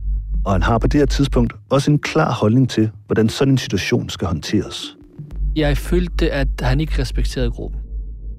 Og 0.45 0.51
han 0.51 0.63
har 0.63 0.77
på 0.77 0.87
det 0.87 0.99
her 0.99 1.05
tidspunkt 1.05 1.53
også 1.69 1.91
en 1.91 1.99
klar 1.99 2.33
holdning 2.33 2.69
til, 2.69 2.89
hvordan 3.05 3.29
sådan 3.29 3.53
en 3.53 3.57
situation 3.57 4.09
skal 4.09 4.27
håndteres. 4.27 4.95
Jeg 5.55 5.77
følte, 5.77 6.31
at 6.31 6.47
han 6.61 6.79
ikke 6.79 7.01
respekterede 7.01 7.51
gruppen. 7.51 7.79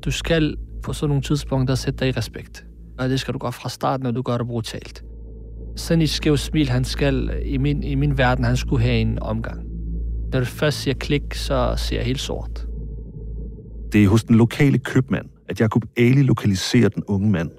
Du 0.04 0.10
skal 0.10 0.56
på 0.82 0.92
sådan 0.92 1.08
nogle 1.08 1.22
tidspunkter 1.22 1.74
sætte 1.74 1.98
dig 1.98 2.08
i 2.08 2.12
respekt. 2.12 2.66
Og 2.98 3.08
det 3.08 3.20
skal 3.20 3.34
du 3.34 3.38
gøre 3.38 3.52
fra 3.52 3.68
starten, 3.68 4.04
når 4.04 4.10
du 4.10 4.22
gør 4.22 4.38
det 4.38 4.46
brutalt. 4.46 5.04
Sådan 5.76 6.02
et 6.02 6.10
skævt 6.10 6.40
smil, 6.40 6.68
han 6.68 6.84
skal 6.84 7.30
i 7.44 7.56
min, 7.56 7.82
i 7.82 7.94
min 7.94 8.18
verden, 8.18 8.44
han 8.44 8.56
skulle 8.56 8.82
have 8.82 8.98
en 8.98 9.18
omgang. 9.22 9.66
Når 10.32 10.38
det 10.38 10.48
først 10.48 10.78
siger 10.78 10.94
klik, 10.94 11.34
så 11.34 11.74
ser 11.76 11.96
jeg 11.96 12.06
helt 12.06 12.20
sort. 12.20 12.66
Det 13.92 14.04
er 14.04 14.08
hos 14.08 14.24
den 14.24 14.36
lokale 14.36 14.78
købmand, 14.78 15.26
at 15.48 15.60
Jakob 15.60 15.84
Ali 15.96 16.22
lokaliserer 16.22 16.88
den 16.88 17.04
unge 17.06 17.30
mand. 17.30 17.50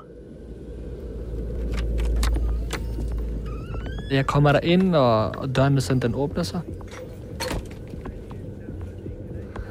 Jeg 4.11 4.25
kommer 4.25 4.51
der 4.51 4.59
ind, 4.59 4.95
og, 4.95 5.35
og 5.35 5.55
døren 5.55 5.81
sådan, 5.81 6.01
den 6.01 6.15
åbner 6.15 6.43
sig. 6.43 6.59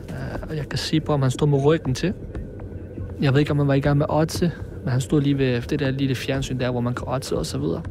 Uh, 0.09 0.51
og 0.51 0.57
jeg 0.57 0.69
kan 0.69 0.79
sige 0.79 1.01
på, 1.01 1.13
om 1.13 1.23
han 1.23 1.31
står 1.31 1.47
med 1.47 1.65
ryggen 1.65 1.95
til. 1.95 2.13
Jeg 3.21 3.33
ved 3.33 3.41
ikke, 3.41 3.51
om 3.51 3.59
han 3.59 3.69
var 3.69 3.75
i 3.75 3.81
gang 3.81 3.99
med 3.99 4.07
otte, 4.09 4.53
men 4.87 4.93
han 4.93 5.01
stod 5.01 5.21
lige 5.21 5.39
ved 5.39 5.63
det 5.63 5.79
der 5.79 5.91
lille 5.91 6.15
fjernsyn 6.15 6.61
der, 6.61 6.71
hvor 6.71 6.81
man 6.81 6.95
kan 6.95 7.09
otte 7.09 7.37
og 7.37 7.47
så 7.47 7.59
videre. 7.59 7.83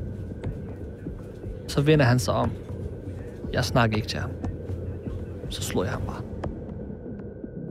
Så 1.67 1.81
vender 1.81 2.05
han 2.05 2.19
sig 2.19 2.33
om. 2.33 2.51
Jeg 3.53 3.65
snakker 3.65 3.95
ikke 3.97 4.07
til 4.07 4.19
ham. 4.19 4.29
Så 5.49 5.61
slår 5.61 5.83
jeg 5.83 5.93
ham 5.93 6.01
bare. 6.01 6.21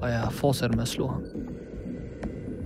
Og 0.02 0.08
jeg 0.10 0.28
fortsætter 0.30 0.76
med 0.76 0.82
at 0.82 0.88
slå 0.88 1.06
ham. 1.06 1.24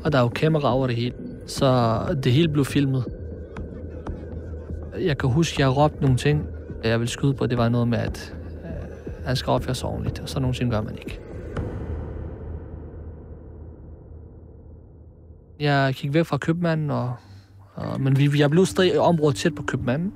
Og 0.05 0.13
der 0.13 0.19
er 0.19 0.23
jo 0.23 0.29
kamera 0.29 0.75
over 0.75 0.87
det 0.87 0.97
hele. 0.97 1.15
Så 1.47 1.99
det 2.23 2.33
hele 2.33 2.49
blev 2.49 2.65
filmet. 2.65 3.05
Jeg 5.01 5.19
kan 5.19 5.31
huske, 5.31 5.63
jeg 5.63 5.77
råbte 5.77 6.01
nogle 6.01 6.17
ting, 6.17 6.47
jeg 6.85 7.01
ville 7.01 7.11
skyde 7.11 7.35
på. 7.35 7.47
Det 7.47 7.59
var 7.59 7.69
noget 7.69 7.89
med, 7.89 7.99
at 7.99 8.35
øh, 8.65 8.71
han 9.27 9.37
skal 9.37 9.51
opføre 9.51 9.75
sig 9.75 9.89
ordentligt, 9.89 10.21
og 10.21 10.29
så 10.29 10.41
nogle 10.41 10.55
ting 10.55 10.71
gør 10.71 10.81
man 10.81 10.95
ikke. 10.95 11.21
Jeg 15.61 15.95
gik 15.95 16.15
væk 16.15 16.27
fra 16.27 16.37
købmanden, 16.37 16.91
og, 16.91 17.15
og, 17.75 18.01
men 18.01 18.19
vi, 18.19 18.31
jeg 18.39 18.51
blev 18.51 18.67
stadig 18.67 19.01
området 19.01 19.37
tæt 19.37 19.55
på 19.55 19.63
købmanden. 19.63 20.13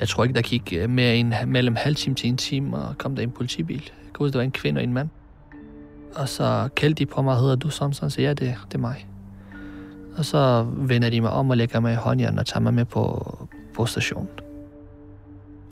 Jeg 0.00 0.08
tror 0.08 0.24
ikke, 0.24 0.34
der 0.34 0.42
gik 0.42 0.72
øh, 0.76 0.90
mere 0.90 1.16
end 1.16 1.32
mellem 1.46 1.76
halv 1.76 1.96
time 1.96 2.14
til 2.14 2.28
en 2.28 2.36
time, 2.36 2.76
og 2.76 2.98
kom 2.98 3.16
der 3.16 3.22
en 3.22 3.30
politibil. 3.30 3.82
Jeg 3.82 4.12
kan 4.14 4.18
huske, 4.18 4.32
der 4.32 4.38
var 4.38 4.44
en 4.44 4.50
kvinde 4.50 4.78
og 4.78 4.84
en 4.84 4.92
mand. 4.92 5.08
Og 6.14 6.28
så 6.28 6.68
kaldte 6.76 6.98
de 6.98 7.06
på 7.06 7.22
mig, 7.22 7.36
hedder 7.36 7.56
du 7.56 7.70
sådan, 7.70 7.92
sådan, 7.92 8.10
så 8.10 8.22
ja, 8.22 8.28
det, 8.28 8.38
det 8.68 8.74
er 8.74 8.78
mig. 8.78 9.06
Og 10.16 10.24
så 10.24 10.66
vender 10.76 11.10
de 11.10 11.20
mig 11.20 11.30
om 11.30 11.50
og 11.50 11.56
lægger 11.56 11.80
mig 11.80 11.92
i 11.92 11.96
håndjern 11.96 12.38
og 12.38 12.46
tager 12.46 12.60
mig 12.60 12.74
med 12.74 12.84
på, 12.84 13.36
på 13.74 13.86
stationen. 13.86 14.28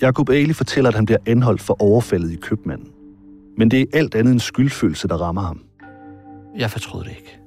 Jakob 0.02 0.30
Ali 0.30 0.52
fortæller, 0.52 0.90
at 0.90 0.94
han 0.94 1.06
bliver 1.06 1.18
anholdt 1.26 1.60
for 1.60 1.82
overfaldet 1.82 2.32
i 2.32 2.36
købmanden. 2.36 2.88
Men 3.56 3.70
det 3.70 3.80
er 3.80 3.84
alt 3.92 4.14
andet 4.14 4.32
end 4.32 4.40
skyldfølelse, 4.40 5.08
der 5.08 5.16
rammer 5.16 5.42
ham. 5.42 5.64
Jeg 6.58 6.70
fortrød 6.70 7.04
det 7.04 7.10
ikke. 7.10 7.39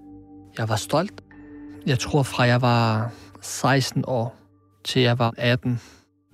Jeg 0.58 0.70
var 0.70 0.76
stolt. 0.76 1.24
Jeg 1.86 2.00
tror 2.00 2.24
fra 2.24 2.44
jeg 2.44 2.62
var 2.62 3.12
16 3.42 4.04
år 4.08 4.36
til 4.84 5.02
jeg 5.02 5.20
var 5.20 5.34
18, 5.38 5.82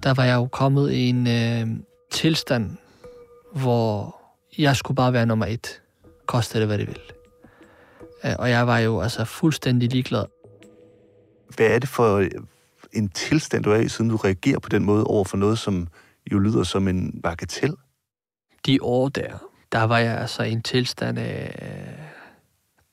der 0.04 0.14
var 0.14 0.24
jeg 0.24 0.36
jo 0.36 0.48
kommet 0.48 0.92
i 0.92 1.10
en 1.10 1.28
øh, 1.28 1.68
tilstand, 2.12 2.78
hvor 3.54 4.16
jeg 4.58 4.76
skulle 4.76 4.96
bare 4.96 5.14
være 5.14 5.26
nummer 5.26 5.46
et. 5.46 5.82
Koste 6.26 6.60
det, 6.60 6.68
hvad 6.68 6.78
det 6.78 6.88
vil. 6.88 7.00
Øh, 8.26 8.36
og 8.40 8.50
jeg 8.50 8.68
var 8.68 8.80
jo 8.80 9.02
altså 9.02 9.26
fuldstændig 9.26 9.90
ligeglad. 9.90 10.26
Hvad 11.56 11.68
er 11.68 11.80
det 11.80 11.90
for 11.90 12.28
en 12.94 13.10
tilstand, 13.10 13.64
du 13.64 13.72
er 13.72 13.80
i, 13.80 13.88
siden 13.88 14.12
du 14.12 14.16
reagerer 14.16 14.60
på 14.60 14.70
den 14.70 14.86
måde 14.86 15.04
over 15.04 15.24
for 15.24 15.38
noget, 15.38 15.60
som 15.60 15.88
jo 16.32 16.40
lyder 16.40 16.64
som 16.64 16.88
en 16.88 17.22
bagatel? 17.22 17.76
De 18.66 18.78
år 18.82 19.10
der, 19.10 19.50
der 19.72 19.84
var 19.84 19.98
jeg 20.00 20.18
altså 20.18 20.44
i 20.44 20.52
en 20.52 20.62
tilstand 20.62 21.20
af, 21.20 21.56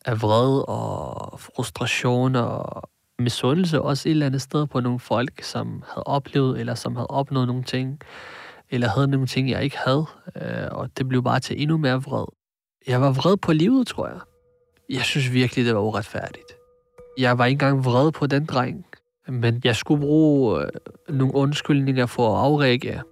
af 0.06 0.22
vred 0.22 0.64
og 0.68 1.40
frustration 1.40 2.36
og 2.36 2.82
misundelse 3.18 3.82
også 3.82 4.08
et 4.08 4.10
eller 4.10 4.26
andet 4.26 4.42
sted 4.42 4.66
på 4.66 4.80
nogle 4.80 5.00
folk, 5.00 5.42
som 5.42 5.82
havde 5.86 6.04
oplevet, 6.04 6.60
eller 6.60 6.74
som 6.74 6.96
havde 6.96 7.06
opnået 7.06 7.46
nogle 7.46 7.62
ting, 7.62 8.00
eller 8.70 8.88
havde 8.88 9.08
nogle 9.08 9.26
ting, 9.26 9.50
jeg 9.50 9.64
ikke 9.64 9.78
havde. 9.78 10.06
Øh, 10.36 10.68
og 10.70 10.88
det 10.98 11.08
blev 11.08 11.22
bare 11.22 11.40
til 11.40 11.62
endnu 11.62 11.76
mere 11.76 12.02
vred. 12.02 12.26
Jeg 12.86 13.00
var 13.00 13.12
vred 13.12 13.36
på 13.36 13.52
livet, 13.52 13.86
tror 13.86 14.06
jeg. 14.06 14.18
Jeg 14.90 15.02
synes 15.02 15.32
virkelig, 15.32 15.64
det 15.64 15.74
var 15.74 15.80
uretfærdigt. 15.80 16.52
Jeg 17.18 17.38
var 17.38 17.46
ikke 17.46 17.54
engang 17.54 17.84
vred 17.84 18.12
på 18.12 18.26
den 18.26 18.46
dreng, 18.46 18.86
men 19.28 19.60
jeg 19.64 19.76
skulle 19.76 20.00
bruge 20.00 20.62
øh, 20.62 20.68
nogle 21.08 21.34
undskyldninger 21.34 22.06
for 22.06 22.36
at 22.36 22.44
afreagere. 22.44 23.02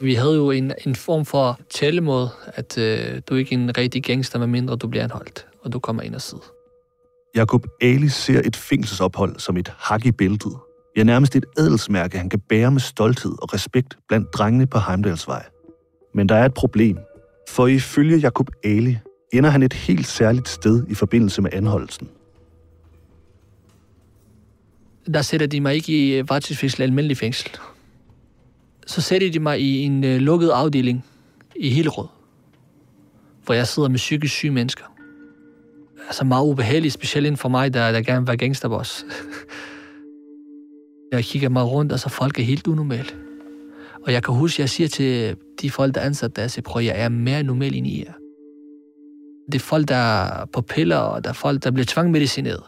Vi 0.00 0.14
havde 0.14 0.36
jo 0.36 0.50
en, 0.50 0.72
en 0.86 0.94
form 0.94 1.24
for 1.24 1.60
tællemåde, 1.70 2.30
at 2.46 2.78
øh, 2.78 3.20
du 3.28 3.34
er 3.34 3.38
ikke 3.38 3.54
en 3.54 3.78
rigtig 3.78 4.02
gangster, 4.02 4.38
medmindre 4.38 4.76
du 4.76 4.88
bliver 4.88 5.04
anholdt, 5.04 5.46
og 5.66 5.72
du 5.72 5.78
kommer 5.78 6.02
ind 6.02 6.14
og 6.14 6.20
sidder. 6.20 6.44
Jakob 7.36 7.66
Ali 7.80 8.08
ser 8.08 8.40
et 8.44 8.56
fængselsophold 8.56 9.38
som 9.38 9.56
et 9.56 9.72
hak 9.78 10.06
i 10.06 10.12
bæltet. 10.12 10.52
Ja, 10.96 11.02
nærmest 11.02 11.36
et 11.36 11.44
adelsmærke, 11.58 12.18
han 12.18 12.28
kan 12.28 12.40
bære 12.40 12.70
med 12.70 12.80
stolthed 12.80 13.42
og 13.42 13.54
respekt 13.54 13.98
blandt 14.08 14.34
drengene 14.34 14.66
på 14.66 14.78
Heimdalsvej. 14.78 15.46
Men 16.14 16.28
der 16.28 16.34
er 16.34 16.44
et 16.44 16.54
problem, 16.54 16.98
for 17.48 17.66
ifølge 17.66 18.18
Jakob 18.18 18.50
Ali 18.64 18.98
ender 19.32 19.50
han 19.50 19.62
et 19.62 19.72
helt 19.72 20.06
særligt 20.06 20.48
sted 20.48 20.86
i 20.88 20.94
forbindelse 20.94 21.42
med 21.42 21.50
anholdelsen. 21.52 22.08
Der 25.14 25.22
sætter 25.22 25.46
de 25.46 25.60
mig 25.60 25.74
ikke 25.74 25.92
i 25.92 26.14
øh, 26.14 26.30
varetægtsfængsel 26.30 26.82
almindelig 26.82 27.16
fængsel. 27.16 27.50
Så 28.86 29.00
sætter 29.00 29.30
de 29.30 29.38
mig 29.38 29.60
i 29.60 29.78
en 29.78 30.04
øh, 30.04 30.16
lukket 30.16 30.48
afdeling 30.48 31.04
i 31.56 31.70
Hillerød, 31.70 32.08
hvor 33.44 33.54
jeg 33.54 33.66
sidder 33.66 33.88
med 33.88 33.96
psykisk 33.96 34.34
syge 34.34 34.52
mennesker 34.52 34.95
altså 36.06 36.24
meget 36.24 36.46
ubehageligt, 36.46 36.94
specielt 36.94 37.26
inden 37.26 37.36
for 37.36 37.48
mig, 37.48 37.74
der, 37.74 37.92
der 37.92 38.02
gerne 38.02 38.20
vil 38.20 38.26
være 38.26 38.36
gangsterboss. 38.36 39.06
jeg 41.12 41.24
kigger 41.24 41.48
mig 41.48 41.64
rundt, 41.64 41.92
og 41.92 42.00
så 42.00 42.08
folk 42.08 42.38
er 42.38 42.44
helt 42.44 42.66
unormale. 42.66 43.08
Og 44.06 44.12
jeg 44.12 44.22
kan 44.22 44.34
huske, 44.34 44.54
at 44.54 44.58
jeg 44.58 44.70
siger 44.70 44.88
til 44.88 45.36
de 45.62 45.70
folk, 45.70 45.94
der 45.94 46.00
er 46.00 46.04
ansat 46.04 46.36
der, 46.36 46.42
jeg 46.42 46.50
siger, 46.50 46.62
prøv, 46.62 46.82
jeg 46.82 46.94
er 46.96 47.08
mere 47.08 47.42
normal 47.42 47.74
end 47.74 47.86
I 47.86 48.02
er. 48.02 48.12
Det 49.52 49.54
er 49.54 49.64
folk, 49.64 49.88
der 49.88 49.96
er 49.96 50.44
på 50.52 50.60
piller, 50.60 50.96
og 50.96 51.24
der 51.24 51.30
er 51.30 51.34
folk, 51.34 51.64
der 51.64 51.70
bliver 51.70 51.86
tvangmedicineret. 51.86 52.62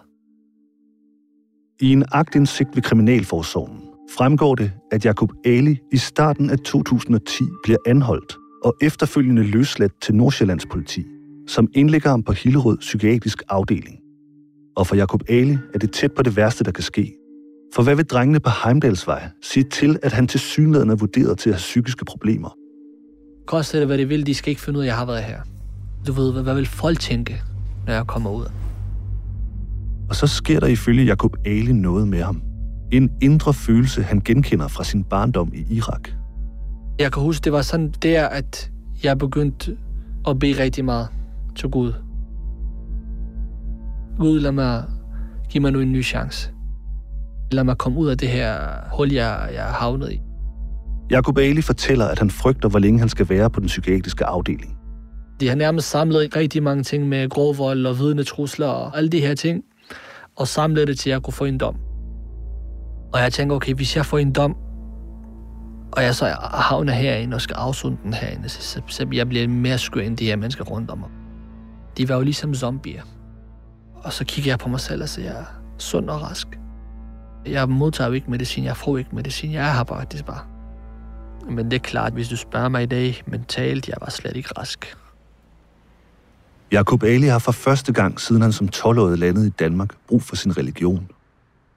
I 1.81 1.93
en 1.93 2.05
agtindsigt 2.13 2.69
ved 2.75 2.83
Kriminalforsorgen 2.83 3.81
fremgår 4.17 4.55
det, 4.55 4.73
at 4.91 5.05
Jakob 5.05 5.33
Ali 5.45 5.79
i 5.93 5.97
starten 5.97 6.51
af 6.51 6.59
2010 6.59 7.45
bliver 7.65 7.79
anholdt 7.87 8.37
og 8.65 8.75
efterfølgende 8.83 9.43
løsladt 9.43 9.93
til 10.03 10.15
Nordsjællands 10.15 10.67
politi 10.67 11.05
som 11.49 11.69
indlægger 11.75 12.11
ham 12.11 12.23
på 12.23 12.33
Hillerød 12.33 12.79
Psykiatrisk 12.79 13.43
Afdeling. 13.49 13.99
Og 14.77 14.87
for 14.87 14.97
Jakob 14.97 15.23
Ali 15.29 15.59
er 15.75 15.79
det 15.79 15.93
tæt 15.93 16.13
på 16.13 16.23
det 16.23 16.37
værste, 16.37 16.65
der 16.65 16.71
kan 16.71 16.85
ske. 16.85 17.15
For 17.75 17.83
hvad 17.83 17.97
vil 17.97 18.05
drengene 18.05 18.41
på 18.41 18.51
Heimdalsvej 18.65 19.29
sige 19.43 19.65
til, 19.65 19.99
at 20.03 20.13
han 20.13 20.27
til 20.27 20.41
synligheden 20.41 20.91
er 20.91 20.95
vurderet 20.97 21.39
til 21.39 21.51
at 21.51 21.55
have 21.55 21.59
psykiske 21.59 22.05
problemer? 22.05 22.57
Koste 23.47 23.79
det, 23.79 23.87
hvad 23.87 23.99
det 23.99 24.09
vil, 24.09 24.27
de 24.27 24.35
skal 24.35 24.51
ikke 24.51 24.61
finde 24.61 24.79
ud 24.79 24.85
af, 24.85 24.87
at 24.87 24.89
jeg 24.89 24.97
har 24.97 25.07
været 25.07 25.25
her. 25.25 25.41
Du 26.07 26.13
ved, 26.13 26.33
hvad, 26.33 26.43
hvad 26.43 26.55
vil 26.55 26.67
folk 26.67 27.01
tænke, 27.01 27.43
når 27.87 27.93
jeg 27.93 28.07
kommer 28.07 28.31
ud? 28.31 28.45
Og 30.09 30.17
så 30.17 30.27
sker 30.27 30.61
der 30.61 30.67
ifølge 30.67 31.05
Jakob 31.05 31.37
Ali 31.45 31.73
noget 31.73 32.09
med 32.09 32.23
ham. 32.23 32.43
En 32.93 33.11
indre 33.23 33.55
følelse, 33.55 34.03
han 34.03 34.21
genkender 34.21 34.69
fra 34.69 34.85
sin 34.85 35.05
barndom 35.05 35.53
i 35.55 35.75
Irak. 35.75 36.09
Jeg 36.99 37.13
kan 37.13 37.23
huske, 37.23 37.45
det 37.45 37.53
var 37.53 37.63
sådan 37.63 37.95
der, 38.03 38.27
at 38.27 38.71
jeg 39.03 39.19
begyndte 39.19 39.77
at 40.29 40.39
bede 40.39 40.63
rigtig 40.63 40.85
meget 40.85 41.09
til 41.59 41.69
Gud. 41.69 41.93
Gud, 44.19 44.41
lad 44.41 44.53
mig 44.53 44.85
give 45.51 45.63
mig 45.63 45.73
nu 45.73 45.81
en 45.81 45.93
ny 45.93 46.05
chance. 46.05 46.51
Lad 47.53 47.65
mig 47.65 47.79
komme 47.79 47.99
ud 47.99 48.09
af 48.09 48.19
det 48.19 48.29
her 48.29 48.59
hul, 48.97 49.13
jeg, 49.13 49.51
jeg 49.55 49.69
er 49.69 49.73
havnet 49.73 50.13
i. 50.13 50.21
Jacob 51.11 51.39
Ali 51.39 51.63
fortæller, 51.63 52.07
at 52.07 52.19
han 52.19 52.31
frygter, 52.31 52.69
hvor 52.69 52.79
længe 52.79 52.99
han 52.99 53.09
skal 53.09 53.29
være 53.29 53.51
på 53.51 53.61
den 53.61 53.67
psykiatriske 53.67 54.25
afdeling. 54.25 54.77
De 55.41 55.49
har 55.49 55.55
nærmest 55.55 55.89
samlet 55.89 56.37
rigtig 56.37 56.63
mange 56.63 56.83
ting 56.83 57.09
med 57.09 57.29
grov 57.29 57.59
vold 57.59 57.87
og 57.87 57.99
vidnetrusler 57.99 58.67
og 58.67 58.97
alle 58.97 59.11
de 59.11 59.21
her 59.21 59.35
ting, 59.35 59.65
og 60.37 60.49
samlet 60.49 60.89
det 60.89 60.99
til, 60.99 61.11
at 61.11 61.15
jeg 61.15 61.23
kunne 61.23 61.35
få 61.35 61.45
en 61.45 61.59
dom. 61.59 61.77
Og 63.13 63.21
jeg 63.21 63.33
tænker, 63.33 63.57
okay, 63.57 63.75
hvis 63.75 63.97
jeg 63.97 64.07
får 64.07 64.19
en 64.19 64.33
dom, 64.33 64.57
og 65.93 66.03
jeg 66.03 66.15
så 66.15 66.25
havner 66.55 66.93
herinde 66.93 67.35
og 67.35 67.41
skal 67.41 67.55
afsunde 67.55 67.99
den 68.05 68.15
herinde, 68.15 68.49
så, 68.49 68.81
så 68.87 69.07
jeg 69.13 69.29
bliver 69.29 69.49
mere 69.49 69.79
skør 69.79 70.01
end 70.01 70.17
de 70.17 70.25
her 70.25 70.37
mennesker 70.37 70.65
rundt 70.65 70.91
om 70.91 70.99
mig. 70.99 71.09
De 71.99 72.09
var 72.09 72.15
jo 72.15 72.21
ligesom 72.21 72.55
zombier. 72.55 73.03
Og 73.95 74.13
så 74.13 74.25
kigger 74.25 74.51
jeg 74.51 74.59
på 74.59 74.69
mig 74.69 74.81
selv 74.81 75.03
og 75.03 75.09
siger, 75.09 75.33
jeg 75.33 75.41
er 75.41 75.45
sund 75.79 76.11
og 76.11 76.23
rask. 76.23 76.59
Jeg 77.47 77.69
modtager 77.69 78.09
jo 78.09 78.15
ikke 78.15 78.31
medicin, 78.31 78.65
jeg 78.65 78.77
får 78.77 78.99
ikke 78.99 79.15
medicin, 79.15 79.53
jeg 79.53 79.69
er 79.69 79.73
her 79.73 79.85
faktisk 79.85 80.25
bare. 80.25 80.41
Men 81.51 81.65
det 81.65 81.73
er 81.73 81.79
klart, 81.79 82.13
hvis 82.13 82.29
du 82.29 82.37
spørger 82.37 82.69
mig 82.69 82.83
i 82.83 82.87
dag 82.87 83.23
mentalt, 83.27 83.89
jeg 83.89 83.97
var 84.01 84.11
slet 84.11 84.37
ikke 84.37 84.49
rask. 84.59 84.97
Jakob 86.73 87.03
Ali 87.03 87.27
har 87.27 87.39
for 87.39 87.53
første 87.53 87.93
gang, 87.93 88.21
siden 88.21 88.43
han 88.43 88.53
som 88.53 88.69
12-årig 88.77 89.19
landede 89.19 89.47
i 89.47 89.51
Danmark, 89.51 89.95
brug 90.09 90.23
for 90.23 90.37
sin 90.37 90.59
religion. 90.59 91.09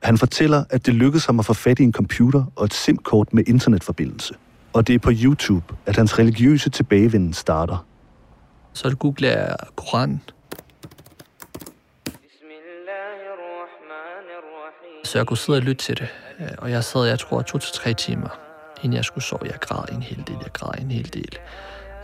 Han 0.04 0.18
fortæller, 0.18 0.63
at 0.70 0.86
det 0.86 0.94
lykkedes 0.94 1.25
ham 1.25 1.40
at 1.40 1.46
få 1.46 1.54
fat 1.54 1.80
i 1.80 1.84
en 1.84 1.94
computer 1.94 2.44
og 2.56 2.66
et 2.66 2.74
SIM-kort 2.74 3.34
med 3.34 3.44
internetforbindelse. 3.48 4.34
Og 4.74 4.88
det 4.88 4.96
er 4.96 5.00
på 5.00 5.12
YouTube, 5.24 5.75
at 5.86 5.96
hans 5.96 6.20
religiøse 6.20 6.70
tilbagevenden 6.70 7.34
starter. 7.34 7.86
Så 8.74 8.96
googler 8.96 9.30
jeg 9.30 9.56
Koran. 9.75 10.22
Så 15.04 15.18
jeg 15.18 15.28
kunne 15.28 15.38
sidde 15.38 15.58
og 15.58 15.63
lytte 15.63 15.86
til 15.86 15.98
det. 15.98 16.08
Øh, 16.40 16.48
og 16.58 16.72
jeg 16.72 16.84
sad, 16.84 17.06
jeg 17.06 17.20
tror, 17.20 17.42
to 17.42 17.58
til 17.58 17.74
tre 17.74 17.94
timer, 17.94 18.40
inden 18.84 18.96
jeg 18.96 19.06
skulle 19.06 19.24
sove. 19.24 19.42
Jeg 19.44 19.60
græd 19.60 19.96
en 19.96 20.01
hel 20.01 20.24
del, 20.28 20.36
jeg 20.42 20.54
græd 20.54 20.82
en 20.82 20.92
hel 20.92 21.13
del. 21.13 21.38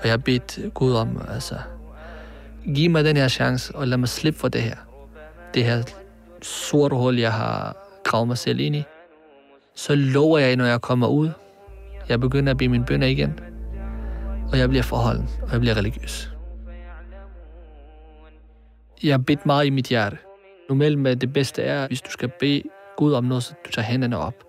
Og 0.01 0.07
jeg 0.07 0.23
bedt 0.23 0.59
Gud 0.73 0.93
om, 0.93 1.21
altså, 1.29 1.55
giv 2.75 2.89
mig 2.89 3.03
den 3.03 3.17
her 3.17 3.27
chance, 3.27 3.75
og 3.75 3.87
lad 3.87 3.97
mig 3.97 4.09
slippe 4.09 4.39
for 4.39 4.47
det 4.47 4.61
her. 4.61 4.75
Det 5.53 5.65
her 5.65 5.83
sorte 6.41 6.95
hul, 6.95 7.19
jeg 7.19 7.33
har 7.33 7.75
gravet 8.03 8.27
mig 8.27 8.37
selv 8.37 8.59
ind 8.59 8.75
i. 8.75 8.83
Så 9.75 9.95
lover 9.95 10.37
jeg, 10.39 10.55
når 10.55 10.65
jeg 10.65 10.81
kommer 10.81 11.07
ud, 11.07 11.29
jeg 12.09 12.19
begynder 12.19 12.51
at 12.51 12.57
blive 12.57 12.69
min 12.69 12.85
bønder 12.85 13.07
igen. 13.07 13.39
Og 14.51 14.57
jeg 14.57 14.69
bliver 14.69 14.83
forholden, 14.83 15.29
og 15.41 15.51
jeg 15.51 15.59
bliver 15.59 15.77
religiøs. 15.77 16.36
Jeg 19.03 19.25
bedt 19.25 19.45
meget 19.45 19.65
i 19.65 19.69
mit 19.69 19.87
hjerte. 19.87 20.17
Normalt 20.69 21.21
det 21.21 21.33
bedste 21.33 21.61
er, 21.61 21.87
hvis 21.87 22.01
du 22.01 22.11
skal 22.11 22.31
bede 22.39 22.63
Gud 22.97 23.13
om 23.13 23.23
noget, 23.23 23.43
så 23.43 23.53
du 23.65 23.71
tager 23.71 23.85
hænderne 23.85 24.17
op. 24.17 24.43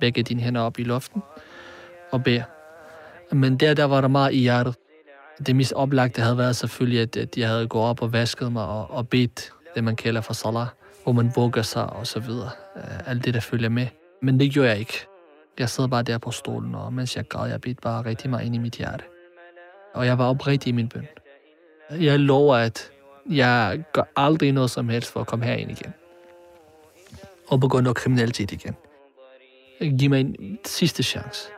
Begge 0.00 0.22
dine 0.22 0.40
hænder 0.40 0.60
op 0.60 0.78
i 0.78 0.82
luften 0.82 1.22
og 2.12 2.24
beder. 2.24 2.42
Men 3.32 3.56
der, 3.56 3.74
der 3.74 3.84
var 3.84 4.00
der 4.00 4.08
meget 4.08 4.32
i 4.32 4.38
hjertet. 4.38 4.74
Det 5.46 5.56
mest 5.56 5.72
oplagte 5.72 6.22
havde 6.22 6.38
været 6.38 6.56
selvfølgelig, 6.56 7.00
at, 7.00 7.16
at 7.16 7.38
jeg 7.38 7.48
havde 7.48 7.68
gået 7.68 7.84
op 7.84 8.02
og 8.02 8.12
vasket 8.12 8.52
mig 8.52 8.66
og, 8.66 8.90
og 8.90 9.08
bedt 9.08 9.52
det, 9.74 9.84
man 9.84 9.96
kalder 9.96 10.20
for 10.20 10.32
salah, 10.32 10.66
hvor 11.02 11.12
man 11.12 11.32
vugger 11.36 11.62
sig 11.62 11.92
og 11.92 12.06
så 12.06 12.20
videre. 12.20 12.50
Øh, 12.76 13.08
alt 13.08 13.24
det, 13.24 13.34
der 13.34 13.40
følger 13.40 13.68
med. 13.68 13.86
Men 14.22 14.40
det 14.40 14.52
gjorde 14.52 14.68
jeg 14.68 14.78
ikke. 14.78 15.06
Jeg 15.58 15.68
sad 15.68 15.88
bare 15.88 16.02
der 16.02 16.18
på 16.18 16.30
stolen, 16.30 16.74
og 16.74 16.92
mens 16.92 17.16
jeg 17.16 17.28
græd, 17.28 17.50
jeg 17.50 17.60
bedte 17.60 17.80
bare 17.82 18.04
rigtig 18.04 18.30
meget 18.30 18.46
ind 18.46 18.54
i 18.54 18.58
mit 18.58 18.74
hjerte. 18.74 19.04
Og 19.94 20.06
jeg 20.06 20.18
var 20.18 20.28
oprigtig 20.28 20.70
i 20.70 20.72
min 20.72 20.88
bøn. 20.88 21.06
Jeg 21.90 22.18
lover, 22.18 22.56
at 22.56 22.90
jeg 23.30 23.84
gør 23.92 24.02
aldrig 24.16 24.52
noget 24.52 24.70
som 24.70 24.88
helst 24.88 25.12
for 25.12 25.20
at 25.20 25.26
komme 25.26 25.44
herind 25.44 25.70
igen. 25.70 25.94
Og 27.48 27.60
begå 27.60 27.80
noget 27.80 27.96
kriminalitet 27.96 28.52
igen. 28.52 28.76
Giv 29.98 30.10
mig 30.10 30.20
en 30.20 30.58
sidste 30.64 31.02
chance. 31.02 31.48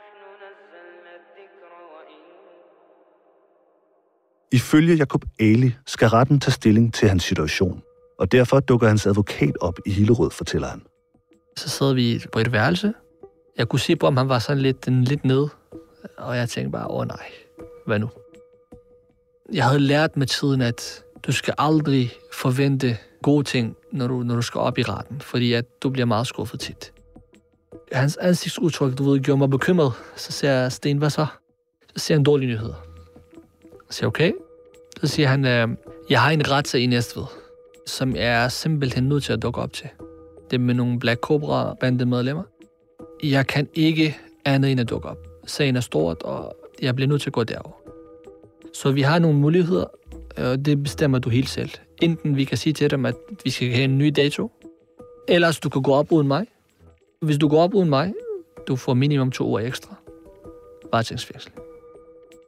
Ifølge 4.52 4.94
Jakob 4.94 5.24
Ali 5.40 5.74
skal 5.86 6.08
retten 6.08 6.40
tage 6.40 6.52
stilling 6.52 6.94
til 6.94 7.08
hans 7.08 7.24
situation, 7.24 7.82
og 8.18 8.32
derfor 8.32 8.60
dukker 8.60 8.88
hans 8.88 9.06
advokat 9.06 9.56
op 9.60 9.78
i 9.86 9.90
Hillerød, 9.90 10.30
fortæller 10.30 10.68
han. 10.68 10.82
Så 11.56 11.68
sad 11.68 11.94
vi 11.94 12.24
på 12.32 12.38
et 12.38 12.52
værelse. 12.52 12.94
Jeg 13.58 13.68
kunne 13.68 13.80
se 13.80 13.96
på, 13.96 14.06
om 14.06 14.16
han 14.16 14.28
var 14.28 14.38
sådan 14.38 14.62
lidt, 14.62 14.86
lidt 14.86 15.24
ned, 15.24 15.48
og 16.18 16.36
jeg 16.36 16.48
tænkte 16.48 16.70
bare, 16.70 16.90
åh 16.90 17.06
nej, 17.06 17.32
hvad 17.86 17.98
nu? 17.98 18.08
Jeg 19.52 19.64
havde 19.64 19.80
lært 19.80 20.16
med 20.16 20.26
tiden, 20.26 20.60
at 20.60 21.04
du 21.26 21.32
skal 21.32 21.54
aldrig 21.58 22.12
forvente 22.32 22.96
gode 23.22 23.44
ting, 23.44 23.76
når 23.92 24.06
du, 24.06 24.22
når 24.22 24.34
du 24.34 24.42
skal 24.42 24.58
op 24.58 24.78
i 24.78 24.82
retten, 24.82 25.20
fordi 25.20 25.52
at 25.52 25.82
du 25.82 25.90
bliver 25.90 26.06
meget 26.06 26.26
skuffet 26.26 26.60
tit. 26.60 26.92
Hans 27.92 28.16
ansigtsudtryk, 28.16 28.98
du 28.98 29.10
ved, 29.10 29.20
gjorde 29.20 29.38
mig 29.38 29.50
bekymret. 29.50 29.92
Så 30.16 30.32
siger 30.32 30.52
jeg, 30.52 30.72
Sten, 30.72 30.98
hvad 30.98 31.10
så? 31.10 31.26
Så 31.96 32.04
siger 32.04 32.18
han 32.18 32.24
dårlige 32.24 32.48
nyheder. 32.48 32.74
Så 33.90 33.96
siger 33.96 34.06
okay. 34.06 34.32
Så 35.00 35.06
siger 35.06 35.28
han, 35.28 35.44
øh, 35.44 35.68
jeg 36.10 36.20
har 36.20 36.30
en 36.30 36.50
retssag 36.50 36.80
i 36.80 36.86
Næstved, 36.86 37.24
som 37.86 38.16
jeg 38.16 38.44
er 38.44 38.48
simpelthen 38.48 39.04
nødt 39.08 39.24
til 39.24 39.32
at 39.32 39.42
dukke 39.42 39.60
op 39.60 39.72
til. 39.72 39.88
Det 40.50 40.56
er 40.56 40.60
med 40.60 40.74
nogle 40.74 40.98
Black 40.98 41.20
Cobra 41.20 41.74
bandemedlemmer. 41.80 42.42
Jeg 43.22 43.46
kan 43.46 43.68
ikke 43.74 44.16
andet 44.44 44.70
end 44.70 44.80
at 44.80 44.90
dukke 44.90 45.08
op. 45.08 45.18
Sagen 45.46 45.76
er 45.76 45.80
stort, 45.80 46.22
og 46.22 46.56
jeg 46.82 46.94
bliver 46.94 47.08
nødt 47.08 47.22
til 47.22 47.28
at 47.28 47.32
gå 47.32 47.44
derover. 47.44 47.76
Så 48.74 48.90
vi 48.90 49.02
har 49.02 49.18
nogle 49.18 49.38
muligheder, 49.38 49.84
og 50.38 50.64
det 50.64 50.82
bestemmer 50.82 51.18
du 51.18 51.30
helt 51.30 51.48
selv. 51.48 51.70
Enten 52.02 52.36
vi 52.36 52.44
kan 52.44 52.58
sige 52.58 52.72
til 52.72 52.90
dem, 52.90 53.06
at 53.06 53.14
vi 53.44 53.50
skal 53.50 53.68
have 53.68 53.84
en 53.84 53.98
ny 53.98 54.12
dato, 54.16 54.50
eller 55.28 55.58
du 55.64 55.68
kan 55.68 55.82
gå 55.82 55.92
op 55.92 56.12
uden 56.12 56.28
mig. 56.28 56.46
Hvis 57.22 57.38
du 57.38 57.48
går 57.48 57.62
op 57.62 57.74
uden 57.74 57.88
mig, 57.88 58.12
du 58.68 58.76
får 58.76 58.94
minimum 58.94 59.30
to 59.30 59.46
uger 59.46 59.60
ekstra 59.60 59.94
varetægtsfængsel 60.92 61.52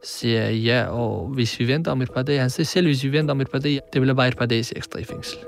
siger 0.05 0.43
jeg 0.43 0.55
ja, 0.55 0.87
og 0.87 1.29
hvis 1.29 1.59
vi 1.59 1.69
venter 1.69 1.93
om 1.93 2.03
et 2.03 2.13
par 2.15 2.23
dage, 2.23 2.41
han 2.41 2.51
siger 2.51 2.65
selv, 2.65 2.87
hvis 2.87 3.05
vi 3.05 3.13
venter 3.13 3.33
om 3.33 3.41
et 3.41 3.51
par 3.51 3.59
dage, 3.59 3.81
det 3.93 4.03
bliver 4.03 4.15
bare 4.15 4.29
et 4.29 4.37
par 4.37 4.47
dage 4.47 4.77
ekstra 4.77 4.99
i 4.99 5.05
fængsel. 5.05 5.39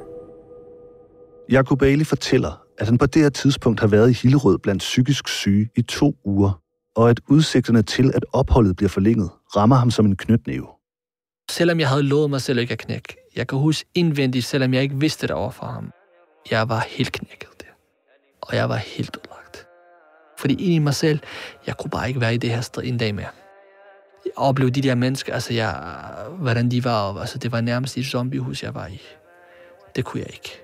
Jakob 1.51 1.79
Bailey 1.79 2.05
fortæller, 2.05 2.63
at 2.79 2.87
han 2.87 2.99
på 2.99 3.07
det 3.07 3.23
her 3.23 3.29
tidspunkt 3.29 3.81
har 3.81 3.87
været 3.87 4.11
i 4.11 4.13
Hillerød 4.23 4.59
blandt 4.59 4.81
psykisk 4.81 5.29
syge 5.29 5.69
i 5.77 5.83
to 5.83 6.15
uger, 6.25 6.61
og 6.97 7.11
at 7.11 7.21
udsigterne 7.29 7.83
til, 7.83 8.13
at 8.15 8.25
opholdet 8.33 8.77
bliver 8.77 8.89
forlænget, 8.89 9.31
rammer 9.57 9.77
ham 9.77 9.91
som 9.91 10.07
en 10.07 10.17
knytnæve. 10.17 10.67
Selvom 11.53 11.81
jeg 11.81 11.89
havde 11.89 12.03
lovet 12.03 12.31
mig 12.31 12.41
selv 12.41 12.59
ikke 12.59 12.73
at 12.73 12.79
knække, 12.79 13.17
jeg 13.37 13.47
kan 13.47 13.59
huske 13.59 13.89
indvendigt, 13.95 14.45
selvom 14.45 14.75
jeg 14.75 14.83
ikke 14.83 14.97
vidste 14.97 15.27
det 15.27 15.37
over 15.37 15.51
for 15.51 15.67
ham, 15.67 15.93
jeg 16.51 16.69
var 16.69 16.81
helt 16.89 17.13
knækket 17.13 17.49
der. 17.61 17.73
Og 18.41 18.57
jeg 18.57 18.69
var 18.69 18.77
helt 18.77 19.17
udlagt. 19.17 19.67
Fordi 20.39 20.55
ind 20.55 20.73
i 20.73 20.79
mig 20.79 20.95
selv, 20.95 21.21
jeg 21.67 21.77
kunne 21.77 21.91
bare 21.91 22.09
ikke 22.09 22.21
være 22.21 22.35
i 22.35 22.37
det 22.37 22.51
her 22.51 22.61
sted 22.61 22.83
en 22.85 22.99
dag 22.99 23.15
mere 23.15 23.29
opleve 24.37 24.71
de 24.71 24.83
der 24.83 24.95
mennesker, 24.95 25.35
altså 25.35 25.55
jeg, 25.55 26.05
hvordan 26.39 26.71
de 26.71 26.85
var, 26.85 27.21
altså 27.21 27.39
det 27.39 27.53
var 27.53 27.61
nærmest 27.61 27.99
et 27.99 28.07
zombiehus, 28.07 28.63
jeg 28.63 28.75
var 28.75 28.87
i. 28.87 29.01
Det 29.97 30.05
kunne 30.05 30.21
jeg 30.21 30.31
ikke. 30.33 30.63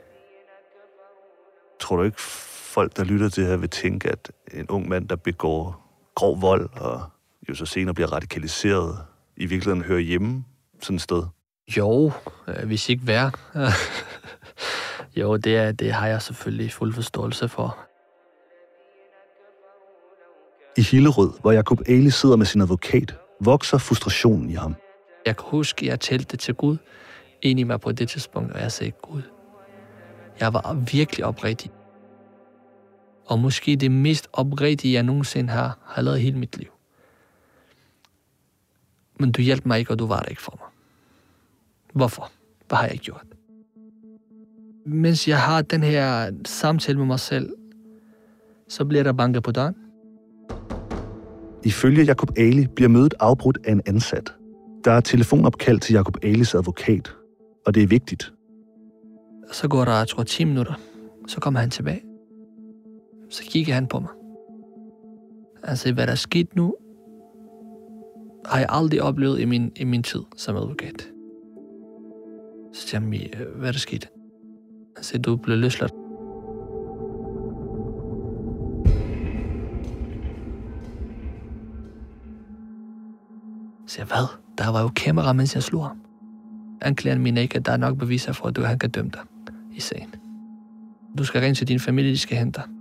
Tror 1.81 1.96
du 1.96 2.03
ikke, 2.03 2.20
folk, 2.20 2.96
der 2.96 3.05
lytter 3.05 3.29
til 3.29 3.46
her, 3.46 3.57
vil 3.57 3.70
tænke, 3.70 4.09
at 4.09 4.31
en 4.55 4.66
ung 4.68 4.88
mand, 4.88 5.09
der 5.09 5.16
begår 5.16 5.85
grov 6.14 6.42
vold, 6.42 6.70
og 6.72 7.03
jo 7.48 7.55
så 7.55 7.66
senere 7.66 7.94
bliver 7.94 8.12
radikaliseret, 8.12 8.98
i 9.37 9.46
virkeligheden 9.46 9.85
hører 9.85 10.01
hjemme 10.01 10.44
sådan 10.81 10.97
et 10.97 11.03
sted? 11.03 11.23
Jo, 11.77 12.12
øh, 12.49 12.67
hvis 12.67 12.88
ikke 12.88 13.07
værre. 13.07 13.31
jo, 15.21 15.37
det, 15.37 15.57
er, 15.57 15.73
det 15.73 15.93
har 15.93 16.07
jeg 16.07 16.23
selvfølgelig 16.23 16.73
fuld 16.73 16.93
forståelse 16.95 17.49
for. 17.49 17.79
I 20.77 20.83
Hillerød, 20.83 21.33
hvor 21.41 21.53
Jacob 21.53 21.81
Ali 21.87 22.11
sidder 22.11 22.37
med 22.37 22.47
sin 22.47 22.61
advokat, 22.61 23.14
vokser 23.41 23.79
frustrationen 23.79 24.51
i 24.51 24.55
ham. 24.55 24.75
Jeg 25.27 25.37
kan 25.37 25.45
huske, 25.49 25.85
at 25.85 25.91
jeg 25.91 26.01
talte 26.01 26.37
til 26.37 26.55
Gud 26.55 26.77
ind 27.43 27.61
i 27.61 27.62
mig 27.62 27.81
på 27.81 27.93
det 27.93 28.09
tidspunkt, 28.09 28.53
og 28.53 28.61
jeg 28.61 28.73
sagde, 28.73 28.93
Gud, 29.03 29.23
jeg 30.41 30.55
var 30.55 30.77
virkelig 30.93 31.25
oprigtig. 31.25 31.71
Og 33.27 33.38
måske 33.38 33.77
det 33.77 33.91
mest 33.91 34.29
oprigtige, 34.33 34.95
jeg 34.95 35.03
nogensinde 35.03 35.53
har, 35.53 35.79
har 35.87 36.03
lavet 36.03 36.21
hele 36.21 36.38
mit 36.38 36.57
liv. 36.57 36.78
Men 39.18 39.33
du 39.33 39.42
hjalp 39.42 39.66
mig 39.66 39.78
ikke, 39.78 39.90
og 39.90 39.98
du 39.98 40.07
var 40.07 40.20
der 40.20 40.28
ikke 40.28 40.42
for 40.42 40.59
mig. 40.61 40.68
Hvorfor? 41.94 42.31
Hvad 42.68 42.78
har 42.78 42.87
jeg 42.87 42.98
gjort? 42.98 43.24
Mens 44.87 45.28
jeg 45.28 45.40
har 45.40 45.62
den 45.62 45.83
her 45.83 46.33
samtale 46.46 46.98
med 46.98 47.07
mig 47.07 47.20
selv, 47.20 47.54
så 48.68 48.85
bliver 48.85 49.02
der 49.02 49.12
banket 49.12 49.42
på 49.42 49.52
døren. 49.52 49.74
Ifølge 51.64 52.02
Jakob 52.02 52.31
Ali 52.37 52.66
bliver 52.66 52.88
mødet 52.88 53.14
afbrudt 53.20 53.59
af 53.64 53.72
en 53.72 53.83
ansat. 53.87 54.35
Der 54.85 54.92
er 54.92 55.00
telefonopkald 55.00 55.81
til 55.81 55.92
Jakob 55.92 56.16
Alis 56.22 56.54
advokat, 56.54 57.14
og 57.66 57.74
det 57.74 57.83
er 57.83 57.87
vigtigt. 57.87 58.33
Så 59.52 59.68
går 59.68 59.85
der, 59.85 59.98
jeg 59.98 60.09
tror, 60.09 60.22
10 60.22 60.44
minutter. 60.44 60.74
Så 61.26 61.40
kommer 61.40 61.61
han 61.61 61.70
tilbage. 61.70 62.02
Så 63.31 63.42
kigger 63.42 63.74
han 63.74 63.87
på 63.87 64.00
mig. 64.00 64.11
Siger, 65.76 65.94
hvad 65.94 66.07
der 66.07 66.12
er 66.12 66.16
sket 66.16 66.57
nu, 66.57 66.74
har 68.48 68.58
jeg 68.58 68.66
aldrig 68.68 69.02
oplevet 69.02 69.40
i 69.40 69.44
min, 69.44 69.72
i 69.76 69.84
min 69.84 70.02
tid 70.02 70.22
som 70.37 70.56
advokat. 70.56 71.08
Så 72.72 72.88
siger 72.88 73.00
han, 73.00 73.30
hvad 73.56 73.68
er 73.68 73.72
der 73.72 73.78
sket? 73.78 74.08
Han 74.96 75.04
siger, 75.04 75.22
du 75.22 75.37
blev 75.37 75.58
løsladt. 75.58 75.92
siger, 83.87 84.06
hvad? 84.06 84.26
Der 84.58 84.72
var 84.72 84.82
jo 84.82 84.88
kamera, 84.88 85.32
mens 85.32 85.54
jeg 85.54 85.62
slog 85.62 85.87
ham. 85.87 86.00
Anklageren 86.80 87.22
mener 87.22 87.42
ikke, 87.42 87.56
at 87.56 87.66
der 87.66 87.72
er 87.72 87.76
nok 87.76 87.98
beviser 87.98 88.32
for, 88.32 88.46
at 88.46 88.56
du 88.56 88.62
han 88.62 88.78
kan 88.78 88.90
dømme 88.90 89.11
dig 89.11 89.22
i 89.72 89.80
sagen. 89.80 90.14
Du 91.18 91.24
skal 91.24 91.40
ringe 91.40 91.54
til 91.54 91.68
din 91.68 91.80
familie, 91.80 92.11
de 92.11 92.18
skal 92.18 92.38
hente 92.38 92.61
dig. 92.61 92.78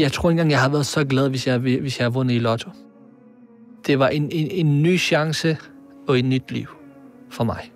Jeg 0.00 0.12
tror 0.12 0.30
ikke 0.30 0.40
engang, 0.40 0.50
jeg 0.50 0.60
har 0.60 0.68
været 0.68 0.86
så 0.86 1.04
glad, 1.04 1.28
hvis 1.28 1.46
jeg, 1.46 1.58
hvis 1.58 1.98
jeg 1.98 2.04
har 2.04 2.10
vundet 2.10 2.34
i 2.34 2.38
lotto. 2.38 2.70
Det 3.86 3.98
var 3.98 4.08
en, 4.08 4.22
en, 4.22 4.50
en 4.50 4.82
ny 4.82 4.98
chance 4.98 5.58
og 6.08 6.18
et 6.18 6.24
nyt 6.24 6.50
liv 6.50 6.66
for 7.30 7.44
mig. 7.44 7.72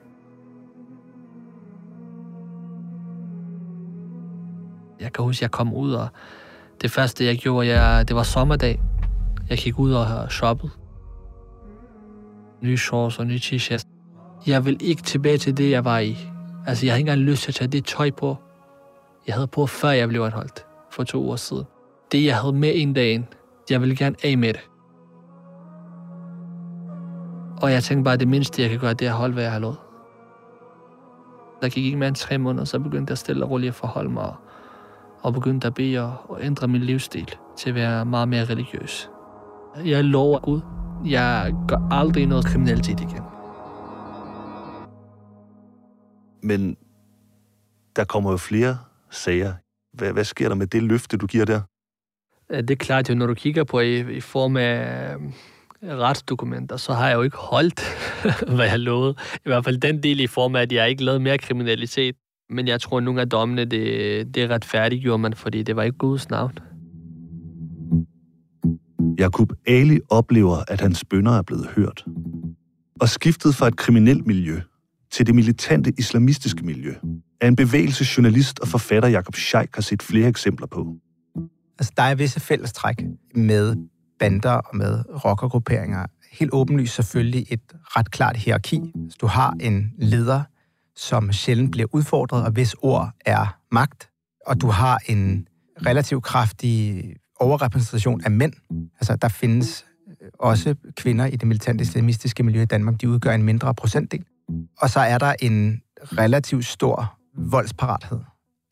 Jeg 5.00 5.12
kan 5.12 5.24
huske, 5.24 5.38
at 5.38 5.42
jeg 5.42 5.50
kom 5.50 5.74
ud, 5.74 5.92
og 5.92 6.08
det 6.82 6.90
første, 6.90 7.24
jeg 7.24 7.36
gjorde, 7.36 7.68
jeg, 7.68 8.08
det 8.08 8.16
var 8.16 8.22
sommerdag. 8.22 8.82
Jeg 9.50 9.58
gik 9.58 9.78
ud 9.78 9.92
og 9.92 10.32
shoppede. 10.32 10.72
nye 12.62 12.76
shorts 12.76 13.18
og 13.18 13.26
nye 13.26 13.38
t-shirts. 13.38 13.84
Jeg 14.46 14.64
vil 14.64 14.76
ikke 14.80 15.02
tilbage 15.02 15.38
til 15.38 15.56
det, 15.56 15.70
jeg 15.70 15.84
var 15.84 15.98
i. 15.98 16.16
Altså, 16.66 16.86
jeg 16.86 16.92
havde 16.92 17.00
ikke 17.00 17.10
engang 17.10 17.30
lyst 17.30 17.42
til 17.42 17.50
at 17.50 17.54
tage 17.54 17.68
det 17.68 17.84
tøj 17.84 18.10
på, 18.10 18.36
jeg 19.26 19.34
havde 19.34 19.46
på, 19.46 19.66
før 19.66 19.90
jeg 19.90 20.08
blev 20.08 20.22
anholdt 20.22 20.66
for 20.90 21.04
to 21.04 21.30
år 21.30 21.36
siden. 21.36 21.64
Det, 22.12 22.24
jeg 22.24 22.36
havde 22.36 22.56
med 22.56 22.72
en 22.74 22.94
dag, 22.94 23.28
jeg 23.70 23.80
ville 23.80 23.96
gerne 23.96 24.16
af 24.22 24.38
med 24.38 24.52
det. 24.52 24.70
Og 27.62 27.72
jeg 27.72 27.82
tænkte 27.82 28.04
bare, 28.04 28.14
at 28.14 28.20
det 28.20 28.28
mindste, 28.28 28.62
jeg 28.62 28.70
kan 28.70 28.78
gøre, 28.78 28.94
det 28.94 29.06
er 29.06 29.10
at 29.10 29.16
holde, 29.16 29.34
hvad 29.34 29.42
jeg 29.42 29.52
har 29.52 29.58
lovet. 29.58 29.76
Der 31.62 31.68
gik 31.68 31.84
ikke 31.84 31.96
mere 31.96 32.08
end 32.08 32.16
tre 32.16 32.38
måneder, 32.38 32.64
så 32.64 32.78
begyndte 32.78 33.10
jeg 33.10 33.18
stille 33.18 33.44
og 33.44 33.50
roligt 33.50 33.68
at 33.68 33.74
forholde 33.74 34.10
mig, 34.10 34.34
og 35.22 35.32
begyndte 35.32 35.66
at 35.66 35.74
bede 35.74 36.18
og 36.28 36.38
ændre 36.44 36.68
min 36.68 36.80
livsstil 36.80 37.34
til 37.56 37.68
at 37.68 37.74
være 37.74 38.04
meget 38.04 38.28
mere 38.28 38.44
religiøs. 38.44 39.10
Jeg 39.84 40.04
lover 40.04 40.38
Gud, 40.38 40.60
jeg 41.04 41.54
gør 41.68 41.88
aldrig 41.90 42.26
noget 42.26 42.44
kriminalitet 42.44 43.00
igen. 43.00 43.22
Men 46.42 46.76
der 47.96 48.04
kommer 48.04 48.30
jo 48.30 48.36
flere 48.36 48.78
sager. 49.10 49.52
Hvad, 49.92 50.12
hvad 50.12 50.24
sker 50.24 50.48
der 50.48 50.56
med 50.56 50.66
det 50.66 50.82
løfte, 50.82 51.16
du 51.16 51.26
giver 51.26 51.44
der? 51.44 51.60
Øh, 52.52 52.58
det 52.58 52.70
er 52.70 52.74
klart 52.74 53.10
at 53.10 53.16
når 53.16 53.26
du 53.26 53.34
kigger 53.34 53.64
på 53.64 53.80
i, 53.80 54.16
i 54.16 54.20
form 54.20 54.56
af 54.56 55.14
øh, 55.82 55.96
retsdokumenter, 55.96 56.76
så 56.76 56.92
har 56.92 57.08
jeg 57.08 57.16
jo 57.16 57.22
ikke 57.22 57.36
holdt, 57.36 57.80
hvad 58.56 58.66
jeg 58.66 58.78
lovede. 58.78 59.14
I 59.34 59.48
hvert 59.48 59.64
fald 59.64 59.78
den 59.78 60.02
del 60.02 60.20
i 60.20 60.26
form 60.26 60.56
af, 60.56 60.62
at 60.62 60.72
jeg 60.72 60.90
ikke 60.90 61.04
lavede 61.04 61.20
mere 61.20 61.38
kriminalitet. 61.38 62.16
Men 62.50 62.68
jeg 62.68 62.80
tror, 62.80 62.96
at 62.96 63.04
nogle 63.04 63.20
af 63.20 63.28
dommene, 63.28 63.64
det, 63.64 64.34
det 64.34 64.50
retfærdiggjorde 64.50 65.18
man, 65.18 65.34
fordi 65.34 65.62
det 65.62 65.76
var 65.76 65.82
ikke 65.82 65.98
Guds 65.98 66.30
navn. 66.30 66.58
Jakub 69.18 69.52
Ali 69.66 70.00
oplever, 70.10 70.56
at 70.68 70.80
hans 70.80 71.04
bønder 71.10 71.32
er 71.32 71.42
blevet 71.42 71.66
hørt. 71.66 72.04
Og 73.00 73.08
skiftet 73.08 73.54
fra 73.54 73.68
et 73.68 73.76
kriminelt 73.76 74.26
miljø 74.26 74.60
til 75.10 75.26
det 75.26 75.34
militante 75.34 75.92
islamistiske 75.98 76.64
miljø, 76.64 76.94
er 77.40 77.48
en 77.48 77.56
bevægelsesjournalist 77.56 78.60
og 78.60 78.68
forfatter 78.68 79.08
Jakob 79.08 79.34
Scheik 79.34 79.68
har 79.74 79.82
set 79.82 80.02
flere 80.02 80.28
eksempler 80.28 80.66
på. 80.66 80.96
Altså, 81.78 81.92
der 81.96 82.02
er 82.02 82.14
visse 82.14 82.40
fællestræk 82.40 83.04
med 83.34 83.76
bander 84.18 84.50
og 84.50 84.76
med 84.76 85.04
rockergrupperinger. 85.24 86.06
Helt 86.32 86.50
åbenlyst 86.52 86.94
selvfølgelig 86.94 87.46
et 87.50 87.60
ret 87.72 88.10
klart 88.10 88.36
hierarki. 88.36 88.92
Du 89.20 89.26
har 89.26 89.56
en 89.60 89.92
leder, 89.98 90.42
som 90.96 91.32
sjældent 91.32 91.72
bliver 91.72 91.88
udfordret, 91.92 92.44
og 92.44 92.50
hvis 92.50 92.74
ord 92.82 93.10
er 93.26 93.58
magt. 93.72 94.10
Og 94.46 94.60
du 94.60 94.66
har 94.66 94.98
en 95.06 95.48
relativt 95.86 96.24
kraftig 96.24 97.04
overrepræsentation 97.40 98.24
af 98.24 98.30
mænd. 98.30 98.52
Altså, 99.00 99.16
der 99.16 99.28
findes 99.28 99.84
øh, 100.08 100.28
også 100.38 100.74
kvinder 100.96 101.26
i 101.26 101.36
det 101.36 101.48
militante 101.48 101.82
islamistiske 101.82 102.42
miljø 102.42 102.62
i 102.62 102.66
Danmark. 102.66 103.00
De 103.00 103.08
udgør 103.08 103.32
en 103.32 103.42
mindre 103.42 103.74
procentdel. 103.74 104.24
Og 104.78 104.90
så 104.90 105.00
er 105.00 105.18
der 105.18 105.34
en 105.40 105.80
relativt 105.96 106.64
stor 106.64 107.18
voldsparathed 107.36 108.20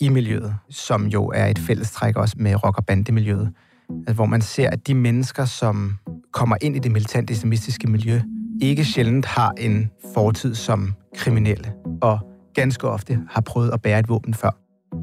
i 0.03 0.09
miljøet, 0.09 0.55
som 0.71 1.07
jo 1.07 1.27
er 1.35 1.47
et 1.47 1.59
fællestræk 1.59 2.17
også 2.17 2.35
med 2.39 2.65
rock- 2.65 2.79
og 2.79 2.87
bandemiljøet, 2.87 3.53
altså, 3.91 4.15
hvor 4.15 4.27
man 4.27 4.41
ser, 4.41 4.71
at 4.71 4.87
de 4.87 4.95
mennesker, 4.95 5.45
som 5.45 5.99
kommer 6.33 6.57
ind 6.61 6.77
i 6.77 6.79
det 6.79 6.93
militante 6.93 7.33
islamistiske 7.33 7.91
miljø, 7.91 8.21
ikke 8.63 8.85
sjældent 8.85 9.27
har 9.27 9.53
en 9.59 9.91
fortid 10.15 10.55
som 10.55 10.95
kriminelle, 11.17 11.73
og 12.01 12.19
ganske 12.55 12.89
ofte 12.89 13.19
har 13.31 13.41
prøvet 13.41 13.71
at 13.71 13.83
bære 13.83 13.99
et 13.99 14.09
våben 14.09 14.35
før. 14.35 14.51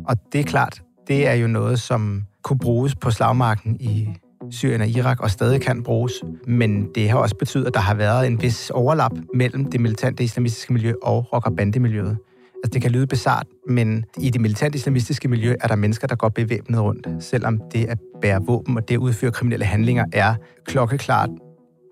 Og 0.08 0.18
det 0.34 0.40
er 0.40 0.44
klart, 0.44 0.82
det 1.08 1.28
er 1.28 1.34
jo 1.34 1.48
noget, 1.48 1.80
som 1.80 2.24
kunne 2.44 2.60
bruges 2.60 2.96
på 2.96 3.12
slagmarken 3.12 3.78
i 3.80 4.10
Syrien 4.52 4.82
og 4.82 4.88
Irak, 4.88 5.20
og 5.20 5.32
stadig 5.32 5.62
kan 5.62 5.84
bruges. 5.84 6.14
Men 6.48 6.88
det 6.96 7.10
har 7.10 7.18
også 7.18 7.36
betydet, 7.36 7.68
at 7.68 7.74
der 7.74 7.80
har 7.80 7.94
været 7.94 8.28
en 8.28 8.42
vis 8.42 8.70
overlap 8.70 9.12
mellem 9.36 9.72
det 9.72 9.82
militante 9.82 10.24
islamistiske 10.24 10.74
miljø 10.74 10.94
og 11.04 11.34
rock- 11.34 11.46
og 11.46 11.56
bandemiljøet. 11.56 12.18
Altså, 12.64 12.74
det 12.74 12.82
kan 12.82 12.92
lyde 12.92 13.08
bizart, 13.08 13.48
men 13.68 14.06
i 14.18 14.30
det 14.30 14.42
militant 14.42 14.76
islamistiske 14.76 15.28
miljø 15.28 15.56
er 15.62 15.68
der 15.68 15.76
mennesker, 15.76 16.08
der 16.08 16.16
går 16.16 16.30
bevæbnet 16.30 16.80
rundt, 16.82 17.08
selvom 17.20 17.62
det 17.74 17.86
at 17.86 17.98
bære 18.22 18.46
våben 18.46 18.78
og 18.78 18.90
det 18.90 18.96
at 18.96 19.00
udføre 19.00 19.32
kriminelle 19.32 19.66
handlinger 19.66 20.06
er 20.14 20.36
klokkeklart 20.66 21.30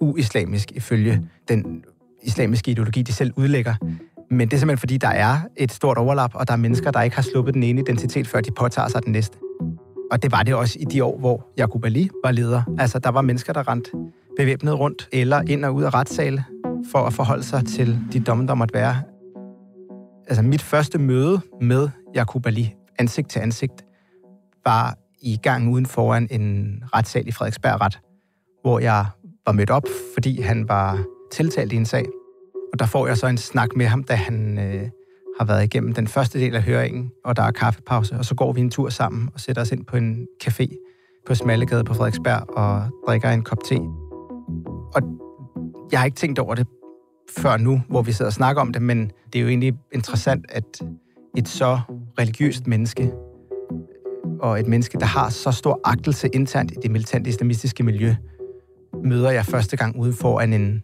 uislamisk 0.01 0.71
ifølge 0.71 1.21
den 1.47 1.83
islamiske 2.23 2.71
ideologi, 2.71 3.01
de 3.01 3.13
selv 3.13 3.31
udlægger. 3.35 3.75
Men 4.29 4.47
det 4.47 4.53
er 4.53 4.59
simpelthen 4.59 4.77
fordi, 4.77 4.97
der 4.97 5.07
er 5.07 5.39
et 5.55 5.71
stort 5.71 5.97
overlap, 5.97 6.31
og 6.33 6.47
der 6.47 6.53
er 6.53 6.57
mennesker, 6.57 6.91
der 6.91 7.01
ikke 7.01 7.15
har 7.15 7.23
sluppet 7.23 7.53
den 7.53 7.63
ene 7.63 7.81
identitet, 7.81 8.27
før 8.27 8.41
de 8.41 8.51
påtager 8.51 8.87
sig 8.87 9.03
den 9.03 9.11
næste. 9.11 9.37
Og 10.11 10.23
det 10.23 10.31
var 10.31 10.43
det 10.43 10.55
også 10.55 10.77
i 10.79 10.83
de 10.83 11.03
år, 11.03 11.19
hvor 11.19 11.47
Jacob 11.57 11.85
Ali 11.85 12.09
var 12.23 12.31
leder. 12.31 12.61
Altså, 12.79 12.99
der 12.99 13.09
var 13.09 13.21
mennesker, 13.21 13.53
der 13.53 13.67
rent 13.67 13.87
bevæbnet 14.37 14.79
rundt 14.79 15.09
eller 15.11 15.41
ind 15.47 15.65
og 15.65 15.75
ud 15.75 15.83
af 15.83 15.93
retssale 15.93 16.45
for 16.91 16.99
at 16.99 17.13
forholde 17.13 17.43
sig 17.43 17.65
til 17.65 17.99
de 18.13 18.19
domme, 18.19 18.47
der 18.47 18.53
måtte 18.53 18.73
være. 18.73 19.01
Altså, 20.27 20.43
mit 20.43 20.61
første 20.61 20.97
møde 20.97 21.41
med 21.61 21.89
Jacob 22.15 22.45
Ali, 22.45 22.73
ansigt 22.99 23.29
til 23.29 23.39
ansigt, 23.39 23.85
var 24.65 24.97
i 25.21 25.37
gang 25.37 25.71
uden 25.71 25.85
foran 25.85 26.27
en 26.31 26.83
retssal 26.93 27.27
i 27.27 27.31
Frederiksberg 27.31 27.81
Ret, 27.81 27.99
hvor 28.61 28.79
jeg 28.79 29.05
var 29.45 29.53
mødt 29.53 29.69
op, 29.69 29.83
fordi 30.13 30.41
han 30.41 30.69
var 30.69 31.03
tiltalt 31.31 31.73
i 31.73 31.75
en 31.75 31.85
sag. 31.85 32.05
Og 32.73 32.79
der 32.79 32.85
får 32.85 33.07
jeg 33.07 33.17
så 33.17 33.27
en 33.27 33.37
snak 33.37 33.75
med 33.75 33.85
ham, 33.85 34.03
da 34.03 34.15
han 34.15 34.59
øh, 34.59 34.89
har 35.39 35.45
været 35.45 35.63
igennem 35.63 35.93
den 35.93 36.07
første 36.07 36.39
del 36.39 36.55
af 36.55 36.63
høringen, 36.63 37.11
og 37.25 37.35
der 37.35 37.43
er 37.43 37.51
kaffepause, 37.51 38.15
og 38.15 38.25
så 38.25 38.35
går 38.35 38.53
vi 38.53 38.61
en 38.61 38.71
tur 38.71 38.89
sammen 38.89 39.29
og 39.33 39.39
sætter 39.39 39.61
os 39.61 39.71
ind 39.71 39.85
på 39.85 39.97
en 39.97 40.27
café 40.43 40.67
på 41.27 41.35
Smallegade 41.35 41.83
på 41.83 41.93
Frederiksberg 41.93 42.57
og 42.57 42.83
drikker 43.07 43.29
en 43.29 43.43
kop 43.43 43.63
te. 43.63 43.75
Og 44.95 45.01
jeg 45.91 45.99
har 45.99 46.05
ikke 46.05 46.15
tænkt 46.15 46.39
over 46.39 46.55
det 46.55 46.67
før 47.37 47.57
nu, 47.57 47.81
hvor 47.89 48.01
vi 48.01 48.11
sidder 48.11 48.29
og 48.29 48.33
snakker 48.33 48.61
om 48.61 48.73
det, 48.73 48.81
men 48.81 49.11
det 49.33 49.39
er 49.39 49.43
jo 49.43 49.47
egentlig 49.47 49.73
interessant, 49.93 50.45
at 50.49 50.81
et 51.37 51.47
så 51.47 51.79
religiøst 52.19 52.67
menneske, 52.67 53.11
og 54.39 54.59
et 54.59 54.67
menneske, 54.67 54.99
der 54.99 55.05
har 55.05 55.29
så 55.29 55.51
stor 55.51 55.79
agtelse 55.83 56.29
internt 56.33 56.71
i 56.71 56.75
det 56.83 56.91
militante 56.91 57.29
islamistiske 57.29 57.83
miljø, 57.83 58.15
møder 59.03 59.31
jeg 59.31 59.45
første 59.45 59.77
gang 59.77 59.99
ude 59.99 60.13
foran 60.13 60.53
en, 60.53 60.83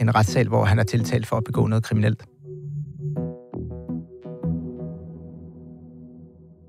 en 0.00 0.14
retssal, 0.14 0.48
hvor 0.48 0.64
han 0.64 0.78
er 0.78 0.82
tiltalt 0.82 1.26
for 1.26 1.36
at 1.36 1.44
begå 1.44 1.66
noget 1.66 1.84
kriminelt. 1.84 2.24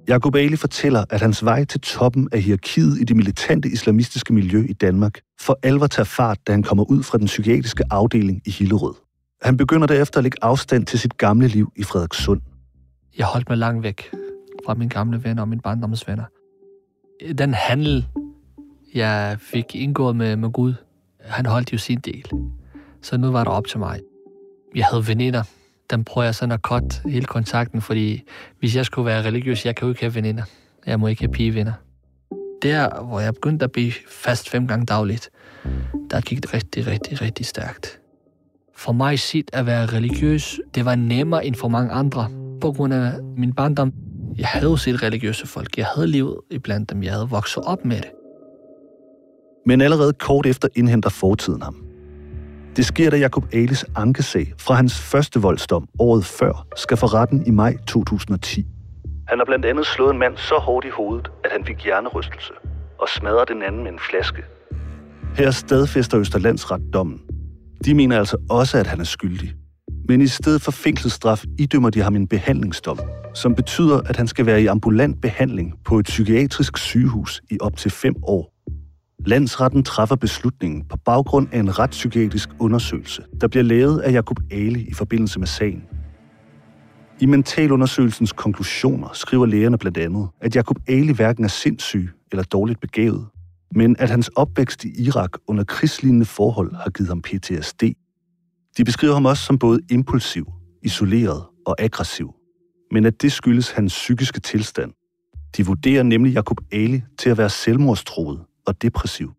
Jacob 0.07 0.35
Ali 0.35 0.55
fortæller, 0.55 1.05
at 1.09 1.21
hans 1.21 1.45
vej 1.45 1.65
til 1.65 1.81
toppen 1.81 2.29
af 2.31 2.41
hierarkiet 2.41 3.01
i 3.01 3.03
det 3.03 3.15
militante 3.15 3.69
islamistiske 3.69 4.33
miljø 4.33 4.65
i 4.69 4.73
Danmark 4.73 5.19
for 5.41 5.59
alvor 5.63 5.87
tager 5.87 6.05
fart, 6.05 6.37
da 6.47 6.51
han 6.51 6.63
kommer 6.63 6.83
ud 6.91 7.03
fra 7.03 7.17
den 7.17 7.25
psykiatriske 7.25 7.83
afdeling 7.89 8.41
i 8.45 8.51
Hillerød. 8.51 9.10
Han 9.41 9.57
begynder 9.57 9.87
derefter 9.87 10.17
at 10.17 10.23
lægge 10.23 10.37
afstand 10.41 10.85
til 10.85 10.99
sit 10.99 11.17
gamle 11.17 11.47
liv 11.47 11.71
i 11.75 11.83
Frederikssund. 11.83 12.41
Jeg 13.17 13.25
holdt 13.25 13.49
mig 13.49 13.57
langt 13.57 13.83
væk 13.83 14.11
fra 14.65 14.73
mine 14.73 14.89
gamle 14.89 15.23
venner 15.23 15.41
og 15.41 15.47
mine 15.49 15.61
barndomsvenner. 15.61 16.23
Den 17.37 17.53
handel, 17.53 18.07
jeg 18.93 19.37
fik 19.39 19.75
indgået 19.75 20.15
med, 20.15 20.35
med 20.35 20.49
Gud, 20.49 20.73
han 21.19 21.45
holdt 21.45 21.73
jo 21.73 21.77
sin 21.77 21.99
del. 21.99 22.25
Så 23.01 23.17
nu 23.17 23.31
var 23.31 23.43
det 23.43 23.53
op 23.53 23.67
til 23.67 23.79
mig. 23.79 23.99
Jeg 24.75 24.85
havde 24.85 25.07
veninder, 25.07 25.43
den 25.89 26.03
prøver 26.03 26.25
jeg 26.25 26.35
sådan 26.35 26.51
at 26.51 26.59
cut 26.59 27.01
hele 27.05 27.25
kontakten, 27.25 27.81
fordi 27.81 28.23
hvis 28.59 28.75
jeg 28.75 28.85
skulle 28.85 29.05
være 29.05 29.23
religiøs, 29.23 29.65
jeg 29.65 29.75
kan 29.75 29.85
jo 29.85 29.91
ikke 29.91 30.01
have 30.01 30.15
veninder. 30.15 30.43
Jeg 30.85 30.99
må 30.99 31.07
ikke 31.07 31.21
have 31.21 31.31
pigevenner. 31.31 31.73
Der, 32.61 33.03
hvor 33.03 33.19
jeg 33.19 33.33
begyndte 33.33 33.63
at 33.63 33.71
blive 33.71 33.91
fast 34.09 34.49
fem 34.49 34.67
gange 34.67 34.85
dagligt, 34.85 35.29
der 36.11 36.21
gik 36.21 36.41
det 36.41 36.53
rigtig, 36.53 36.87
rigtig, 36.87 37.21
rigtig 37.21 37.45
stærkt. 37.45 38.00
For 38.85 38.91
mig 38.91 39.19
sit 39.19 39.49
at 39.53 39.65
være 39.65 39.85
religiøs, 39.85 40.59
det 40.75 40.85
var 40.85 40.95
nemmere 40.95 41.45
end 41.45 41.55
for 41.55 41.67
mange 41.67 41.91
andre. 41.91 42.29
På 42.61 42.71
grund 42.71 42.93
af 42.93 43.11
min 43.37 43.53
barndom, 43.53 43.93
jeg 44.37 44.47
havde 44.47 44.65
jo 44.65 44.77
set 44.77 45.03
religiøse 45.03 45.47
folk. 45.47 45.77
Jeg 45.77 45.85
havde 45.85 46.07
levet 46.07 46.37
iblandt 46.51 46.89
dem. 46.89 47.03
Jeg 47.03 47.11
havde 47.11 47.29
vokset 47.29 47.63
op 47.63 47.85
med 47.85 47.95
det. 47.95 48.11
Men 49.65 49.81
allerede 49.81 50.13
kort 50.13 50.45
efter 50.45 50.67
indhenter 50.75 51.09
fortiden 51.09 51.61
ham. 51.61 51.75
Det 52.75 52.85
sker, 52.85 53.09
da 53.09 53.17
Jacob 53.17 53.43
Alis 53.53 53.85
ankesag 53.95 54.53
fra 54.57 54.73
hans 54.73 55.01
første 55.01 55.41
voldsdom 55.41 55.87
året 55.99 56.25
før 56.25 56.67
skal 56.75 56.97
for 56.97 57.13
retten 57.13 57.47
i 57.47 57.51
maj 57.51 57.77
2010. 57.87 58.65
Han 59.27 59.37
har 59.37 59.45
blandt 59.45 59.65
andet 59.65 59.85
slået 59.85 60.13
en 60.13 60.19
mand 60.19 60.37
så 60.37 60.55
hårdt 60.55 60.85
i 60.85 60.89
hovedet, 60.89 61.31
at 61.43 61.51
han 61.51 61.65
fik 61.65 61.83
hjernerystelse 61.83 62.53
og 62.99 63.09
smadret 63.09 63.47
den 63.47 63.63
anden 63.63 63.83
med 63.83 63.91
en 63.91 63.99
flaske. 64.09 64.43
Her 65.35 65.51
stadfæster 65.51 66.19
Østerlandsret 66.19 66.81
dommen. 66.93 67.21
De 67.85 67.93
mener 67.93 68.19
altså 68.19 68.37
også, 68.49 68.77
at 68.77 68.87
han 68.87 68.99
er 68.99 69.03
skyldig. 69.03 69.53
Men 70.07 70.21
i 70.21 70.27
stedet 70.27 70.61
for 70.61 70.71
fængselsstraf 70.71 71.43
idømmer 71.59 71.89
de 71.89 72.01
ham 72.01 72.15
en 72.15 72.27
behandlingsdom, 72.27 72.99
som 73.33 73.55
betyder, 73.55 74.01
at 74.01 74.17
han 74.17 74.27
skal 74.27 74.45
være 74.45 74.61
i 74.61 74.65
ambulant 74.65 75.21
behandling 75.21 75.73
på 75.85 75.99
et 75.99 76.05
psykiatrisk 76.05 76.77
sygehus 76.77 77.41
i 77.51 77.57
op 77.61 77.77
til 77.77 77.91
fem 77.91 78.15
år. 78.23 78.53
Landsretten 79.25 79.83
træffer 79.83 80.15
beslutningen 80.15 80.85
på 80.89 80.97
baggrund 80.97 81.47
af 81.51 81.59
en 81.59 81.79
retspsykiatrisk 81.79 82.49
undersøgelse, 82.59 83.23
der 83.41 83.47
bliver 83.47 83.63
lavet 83.63 83.99
af 83.99 84.11
Jakob 84.11 84.39
Ali 84.51 84.81
i 84.81 84.93
forbindelse 84.93 85.39
med 85.39 85.47
sagen. 85.47 85.83
I 87.19 87.25
mentalundersøgelsens 87.25 88.31
konklusioner 88.31 89.09
skriver 89.13 89.45
lægerne 89.45 89.77
blandt 89.77 89.97
andet, 89.97 90.27
at 90.41 90.55
Jakob 90.55 90.77
Ali 90.87 91.13
hverken 91.13 91.43
er 91.43 91.47
sindssyg 91.47 92.09
eller 92.31 92.43
dårligt 92.43 92.81
begavet, 92.81 93.25
men 93.75 93.95
at 93.99 94.09
hans 94.09 94.27
opvækst 94.27 94.85
i 94.85 95.03
Irak 95.03 95.31
under 95.47 95.63
krigslignende 95.63 96.25
forhold 96.25 96.75
har 96.75 96.89
givet 96.89 97.07
ham 97.09 97.21
PTSD. 97.21 97.83
De 98.77 98.83
beskriver 98.85 99.13
ham 99.13 99.25
også 99.25 99.43
som 99.43 99.59
både 99.59 99.79
impulsiv, 99.91 100.47
isoleret 100.83 101.43
og 101.65 101.75
aggressiv, 101.81 102.33
men 102.91 103.05
at 103.05 103.21
det 103.21 103.31
skyldes 103.31 103.71
hans 103.71 103.93
psykiske 103.93 104.39
tilstand. 104.39 104.91
De 105.57 105.65
vurderer 105.65 106.03
nemlig 106.03 106.33
Jakob 106.33 106.57
Ali 106.71 107.01
til 107.17 107.29
at 107.29 107.37
være 107.37 107.49
selvmordstroet 107.49 108.39
og 108.65 108.81
depressiv, 108.81 109.31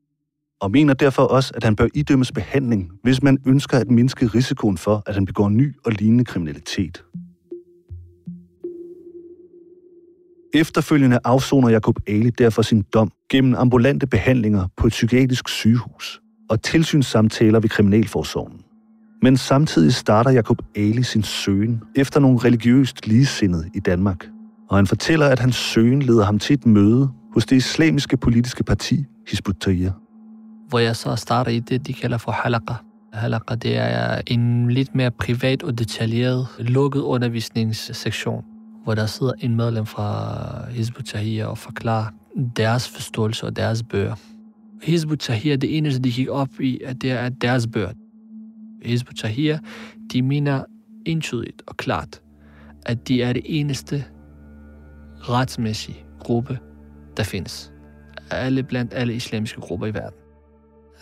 og 0.60 0.70
mener 0.70 0.94
derfor 0.94 1.22
også, 1.22 1.52
at 1.56 1.64
han 1.64 1.76
bør 1.76 1.88
idømmes 1.94 2.32
behandling, 2.32 2.90
hvis 3.02 3.22
man 3.22 3.38
ønsker 3.46 3.78
at 3.78 3.90
mindske 3.90 4.26
risikoen 4.26 4.78
for, 4.78 5.02
at 5.06 5.14
han 5.14 5.24
begår 5.24 5.48
ny 5.48 5.76
og 5.84 5.92
lignende 5.92 6.24
kriminalitet. 6.24 7.04
Efterfølgende 10.54 11.18
afsoner 11.24 11.68
Jacob 11.68 11.98
Ali 12.06 12.30
derfor 12.30 12.62
sin 12.62 12.82
dom 12.94 13.10
gennem 13.30 13.54
ambulante 13.54 14.06
behandlinger 14.06 14.66
på 14.76 14.86
et 14.86 14.90
psykiatrisk 14.90 15.48
sygehus 15.48 16.20
og 16.50 16.62
tilsynssamtaler 16.62 17.60
ved 17.60 17.68
Kriminalforsorgen. 17.68 18.60
Men 19.22 19.36
samtidig 19.36 19.94
starter 19.94 20.30
Jacob 20.30 20.62
Ali 20.76 21.02
sin 21.02 21.22
søgen 21.22 21.80
efter 21.96 22.20
nogle 22.20 22.38
religiøst 22.38 23.06
ligesindede 23.06 23.70
i 23.74 23.80
Danmark. 23.80 24.26
Og 24.70 24.78
han 24.78 24.86
fortæller, 24.86 25.26
at 25.26 25.38
hans 25.38 25.56
søgen 25.56 26.02
leder 26.02 26.24
ham 26.24 26.38
til 26.38 26.54
et 26.54 26.66
møde 26.66 27.10
hos 27.34 27.46
det 27.46 27.56
islamiske 27.56 28.16
politiske 28.16 28.64
parti 28.64 29.04
Hizbut 29.28 29.56
Tahrir. 29.60 29.90
Hvor 30.68 30.78
jeg 30.78 30.96
så 30.96 31.16
starter 31.16 31.50
i 31.50 31.58
det, 31.58 31.86
de 31.86 31.92
kalder 31.92 32.18
for 32.18 32.32
halaqa. 32.32 32.74
Halaqa, 33.12 33.54
det 33.54 33.76
er 33.76 34.20
en 34.26 34.70
lidt 34.70 34.94
mere 34.94 35.10
privat 35.10 35.62
og 35.62 35.78
detaljeret, 35.78 36.46
lukket 36.58 37.00
undervisningssektion, 37.00 38.44
hvor 38.84 38.94
der 38.94 39.06
sidder 39.06 39.32
en 39.38 39.56
medlem 39.56 39.86
fra 39.86 40.70
Hizbut 40.70 41.04
Tahrir 41.04 41.46
og 41.46 41.58
forklarer 41.58 42.06
deres 42.56 42.88
forståelse 42.88 43.46
og 43.46 43.56
deres 43.56 43.82
bøger. 43.82 44.14
Hizbut 44.82 45.18
Tahrir, 45.18 45.56
det 45.56 45.76
eneste, 45.76 46.02
de 46.02 46.12
gik 46.12 46.28
op 46.28 46.60
i, 46.60 46.80
at 46.84 47.02
det 47.02 47.10
er 47.10 47.28
deres 47.28 47.66
bøger. 47.66 47.92
Hizbut 48.82 49.16
Tahrir, 49.16 49.58
de 50.12 50.22
mener 50.22 50.64
entydigt 51.06 51.62
og 51.66 51.76
klart, 51.76 52.22
at 52.86 53.08
de 53.08 53.22
er 53.22 53.32
det 53.32 53.42
eneste 53.44 54.04
retsmæssige 55.20 56.04
gruppe, 56.20 56.58
der 57.16 57.22
findes. 57.22 57.72
Alle 58.30 58.62
blandt 58.62 58.94
alle 58.94 59.14
islamiske 59.14 59.60
grupper 59.60 59.86
i 59.86 59.94
verden. 59.94 60.18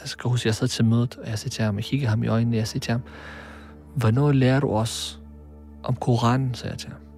Jeg 0.00 0.08
skal 0.08 0.30
huske, 0.30 0.46
jeg 0.46 0.54
sad 0.54 0.68
til 0.68 0.84
mødet, 0.84 1.16
og 1.16 1.28
jeg 1.28 1.38
sagde 1.38 1.54
til 1.54 1.64
ham, 1.64 1.76
jeg 1.76 1.84
kiggede 1.84 2.08
ham 2.08 2.22
i 2.22 2.26
øjnene, 2.26 2.54
og 2.54 2.58
jeg 2.58 2.68
sagde 2.68 2.84
til 2.84 2.92
ham, 2.92 3.00
hvornår 3.96 4.32
lærer 4.32 4.60
du 4.60 4.68
os 4.68 5.20
om 5.82 5.96
Koranen, 5.96 6.54
sagde 6.54 6.72
jeg 6.72 6.78
til 6.78 6.90
ham. 6.90 7.09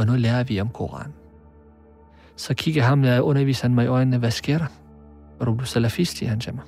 Hvornår 0.00 0.16
lærer 0.16 0.44
vi 0.44 0.60
om 0.60 0.68
Koranen? 0.68 1.12
Så 2.36 2.54
kigger 2.54 2.82
ham, 2.82 3.02
der 3.02 3.20
underviser 3.20 3.64
han 3.64 3.74
mig 3.74 3.84
i 3.84 3.88
øjnene, 3.88 4.18
hvad 4.18 4.30
sker 4.30 4.58
der? 4.58 4.66
Er 5.40 5.44
du 5.44 5.64
salafist, 5.64 6.16
siger 6.16 6.30
han 6.30 6.40
til 6.40 6.54
mig. 6.54 6.64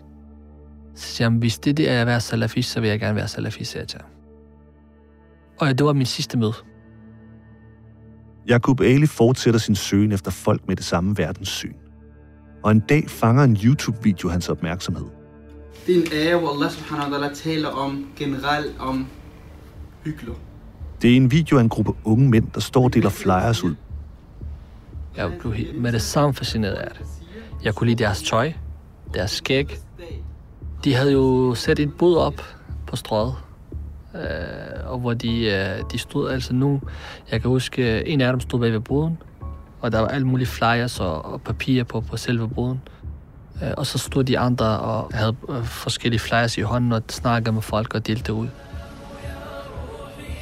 Så 0.94 1.06
siger 1.06 1.30
han, 1.30 1.38
hvis 1.38 1.58
det, 1.58 1.76
det 1.76 1.90
er 1.90 2.00
at 2.00 2.06
være 2.06 2.20
salafist, 2.20 2.70
så 2.70 2.80
vil 2.80 2.90
jeg 2.90 3.00
gerne 3.00 3.16
være 3.16 3.28
salafist, 3.28 3.70
siger 3.70 3.80
jeg 3.80 3.88
til 3.88 4.00
ham. 4.00 4.10
Og 5.60 5.78
det 5.78 5.86
var 5.86 5.92
min 5.92 6.06
sidste 6.06 6.38
møde. 6.38 6.52
Jacob 8.48 8.80
Ali 8.80 9.06
fortsætter 9.06 9.60
sin 9.60 9.74
søgen 9.74 10.12
efter 10.12 10.30
folk 10.30 10.68
med 10.68 10.76
det 10.76 10.84
samme 10.84 11.18
verdenssyn. 11.18 11.74
Og 12.64 12.72
en 12.72 12.80
dag 12.80 13.10
fanger 13.10 13.44
en 13.44 13.56
YouTube-video 13.64 14.28
hans 14.28 14.48
opmærksomhed. 14.48 15.06
Det 15.86 15.96
er 15.96 16.00
en 16.00 16.08
ære, 16.12 16.38
hvor 16.38 16.54
Allah 16.54 16.70
subhanahu 16.70 17.12
wa 17.12 17.28
ta'ala 17.28 17.34
taler 17.34 17.68
om 17.68 18.06
generelt 18.16 18.76
om 18.78 19.06
hykler. 20.04 20.34
Det 21.02 21.12
er 21.12 21.16
en 21.16 21.30
video 21.30 21.58
af 21.58 21.60
en 21.60 21.68
gruppe 21.68 21.92
unge 22.04 22.28
mænd, 22.28 22.46
der 22.54 22.60
står 22.60 22.84
og 22.84 22.94
deler 22.94 23.10
flyers 23.10 23.64
ud. 23.64 23.74
Jeg 25.16 25.32
blev 25.40 25.52
helt 25.52 25.82
med 25.82 25.92
det 25.92 26.02
samme 26.02 26.34
fascineret 26.34 26.74
af 26.74 26.90
det. 26.90 27.06
Jeg 27.64 27.74
kunne 27.74 27.86
lide 27.86 28.04
deres 28.04 28.22
tøj, 28.22 28.52
deres 29.14 29.30
skæg. 29.30 29.78
De 30.84 30.94
havde 30.94 31.12
jo 31.12 31.54
sat 31.54 31.78
et 31.78 31.94
bod 31.94 32.16
op 32.16 32.42
på 32.86 32.96
strøget, 32.96 33.34
øh, 34.14 34.20
og 34.86 34.98
hvor 34.98 35.14
de, 35.14 35.44
øh, 35.44 35.82
de 35.92 35.98
stod 35.98 36.30
altså 36.30 36.54
nu. 36.54 36.80
Jeg 37.30 37.40
kan 37.40 37.50
huske, 37.50 37.98
øh, 37.98 38.02
en 38.06 38.20
af 38.20 38.32
dem 38.32 38.40
stod 38.40 38.60
bag 38.60 38.72
ved 38.72 38.80
boden, 38.80 39.18
og 39.80 39.92
der 39.92 39.98
var 39.98 40.08
alle 40.08 40.26
mulige 40.26 40.48
flyers 40.48 41.00
og, 41.00 41.24
og 41.24 41.40
papir 41.42 41.84
på, 41.84 42.00
på 42.00 42.16
selve 42.16 42.48
boden. 42.48 42.80
Øh, 43.62 43.70
og 43.76 43.86
så 43.86 43.98
stod 43.98 44.24
de 44.24 44.38
andre 44.38 44.78
og 44.78 45.10
havde 45.14 45.36
øh, 45.48 45.64
forskellige 45.64 46.20
flyers 46.20 46.58
i 46.58 46.60
hånden 46.60 46.92
og 46.92 47.02
snakkede 47.08 47.52
med 47.52 47.62
folk 47.62 47.94
og 47.94 48.06
delte 48.06 48.32
ud. 48.32 48.48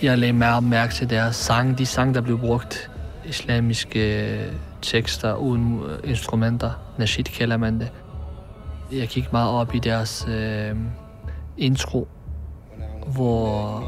Jeg 0.02 0.18
lagde 0.18 0.32
meget 0.32 0.64
mærke 0.64 0.94
til 0.94 1.10
deres 1.10 1.36
sang, 1.36 1.78
de 1.78 1.86
sang, 1.86 2.14
der 2.14 2.20
blev 2.20 2.38
brugt. 2.38 2.90
Islamiske 3.24 4.34
øh, 4.34 4.52
tekster 4.82 5.34
uden 5.34 5.82
øh, 5.82 6.10
instrumenter. 6.10 6.70
Nasheed 6.98 7.24
kalder 7.24 7.56
man 7.56 7.80
det. 7.80 7.92
Jeg 8.92 9.08
gik 9.08 9.32
meget 9.32 9.50
op 9.50 9.74
i 9.74 9.78
deres 9.78 10.26
øh, 10.28 10.76
intro, 11.58 12.08
hvor 13.06 13.84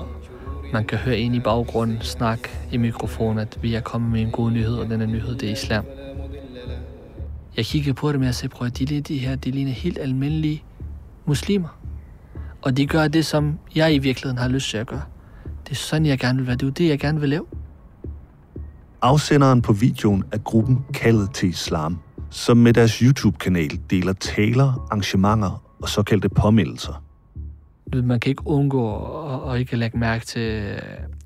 man 0.73 0.85
kan 0.85 0.99
høre 0.99 1.19
ind 1.19 1.35
i 1.35 1.41
baggrunden 1.41 2.01
snak 2.01 2.39
i 2.73 2.77
mikrofonen, 2.77 3.39
at 3.39 3.59
vi 3.63 3.75
er 3.75 3.81
kommet 3.81 4.11
med 4.11 4.21
en 4.21 4.31
god 4.31 4.51
nyhed, 4.51 4.75
og 4.75 4.91
den 4.91 5.11
nyhed, 5.11 5.35
det 5.35 5.49
er 5.49 5.53
islam. 5.53 5.85
Jeg 7.57 7.65
kiggede 7.65 7.95
på 7.95 8.13
dem, 8.13 8.21
og 8.21 8.27
jeg 8.27 8.35
sagde, 8.35 8.55
prøv 8.55 8.67
at 8.67 8.79
de, 8.79 9.01
de 9.01 9.19
her, 9.19 9.37
de 9.37 9.51
ligner 9.51 9.73
helt 9.73 9.99
almindelige 9.99 10.63
muslimer. 11.27 11.79
Og 12.63 12.77
de 12.77 12.87
gør 12.87 13.09
det, 13.09 13.27
som 13.27 13.59
jeg 13.75 13.95
i 13.95 13.99
virkeligheden 13.99 14.39
har 14.39 14.49
lyst 14.49 14.71
til 14.71 14.77
at 14.77 14.87
gøre. 14.87 15.03
Det 15.73 15.79
er 15.79 15.83
sådan, 15.83 16.07
jeg 16.07 16.19
gerne 16.19 16.39
vil 16.39 16.47
være. 16.47 16.57
Det 16.57 16.63
er 16.63 16.67
jo 16.67 16.73
det, 16.73 16.89
jeg 16.89 16.99
gerne 16.99 17.21
vil 17.21 17.29
lave. 17.29 17.45
Afsenderen 19.03 19.63
på 19.63 19.73
videoen 19.73 20.25
er 20.33 20.39
gruppen 20.39 20.85
Kaldet 20.95 21.35
til 21.35 21.49
Islam, 21.49 21.99
som 22.31 22.57
med 22.57 22.73
deres 22.73 22.93
YouTube-kanal 22.93 23.81
deler 23.91 24.13
taler, 24.13 24.87
arrangementer 24.91 25.63
og 25.83 25.89
såkaldte 25.89 26.29
påmeldelser. 26.29 27.03
Man 27.95 28.21
kan 28.21 28.31
ikke 28.31 28.47
undgå 28.47 28.97
at, 29.51 29.61
ikke 29.61 29.77
lægge 29.77 29.99
mærke 29.99 30.27
til 30.27 30.75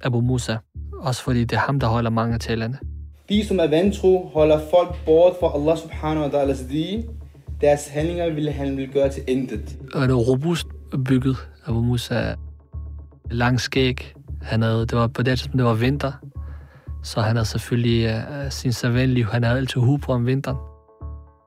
Abu 0.03 0.21
Musa. 0.21 0.57
Også 0.99 1.23
fordi 1.23 1.41
det 1.45 1.53
er 1.53 1.61
ham, 1.61 1.81
der 1.81 1.87
holder 1.87 2.11
mange 2.11 2.35
af 2.35 2.41
talerne. 2.41 2.79
De, 3.29 3.47
som 3.47 3.59
er 3.59 3.67
vantro, 3.67 4.31
holder 4.35 4.61
folk 4.71 5.05
bort 5.07 5.33
fra 5.41 5.61
Allah 5.61 5.79
subhanahu 5.79 6.27
wa 6.27 6.29
ta'alas 6.29 6.69
dige. 6.69 7.09
Deres 7.61 7.89
handlinger 7.89 8.35
vil 8.35 8.53
han 8.53 8.77
vil 8.77 8.89
gøre 8.89 9.09
til 9.09 9.23
intet. 9.29 9.79
Og 9.95 10.03
det 10.03 10.11
er 10.11 10.15
robust 10.15 10.67
bygget. 11.05 11.37
Abu 11.67 11.81
Musa 11.81 12.35
lang 13.31 13.61
skæg. 13.61 14.16
Han 14.47 14.63
havde, 14.63 14.81
det 14.81 14.99
var 14.99 15.07
på 15.07 15.23
det 15.23 15.39
tidspunkt, 15.39 15.59
det 15.59 15.67
var 15.67 15.75
vinter. 15.75 16.13
Så 17.03 17.21
han 17.21 17.37
havde 17.37 17.49
selvfølgelig 17.49 18.07
uh, 18.17 18.51
sin 18.51 18.73
sædvanlige, 18.73 19.27
han 19.27 19.43
havde 19.43 19.59
altid 19.59 19.81
hue 19.81 19.99
på 19.99 20.13
om 20.13 20.27
vinteren. 20.27 20.57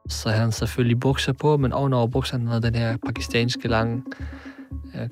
Så 0.10 0.30
han 0.30 0.40
havde 0.40 0.52
selvfølgelig 0.52 1.00
bukser 1.00 1.34
på, 1.34 1.58
men 1.58 1.74
ovenover 1.74 2.08
bukserne 2.08 2.48
havde 2.48 2.62
den 2.62 2.76
her 2.76 2.98
pakistanske 3.06 3.68
lange 3.68 4.04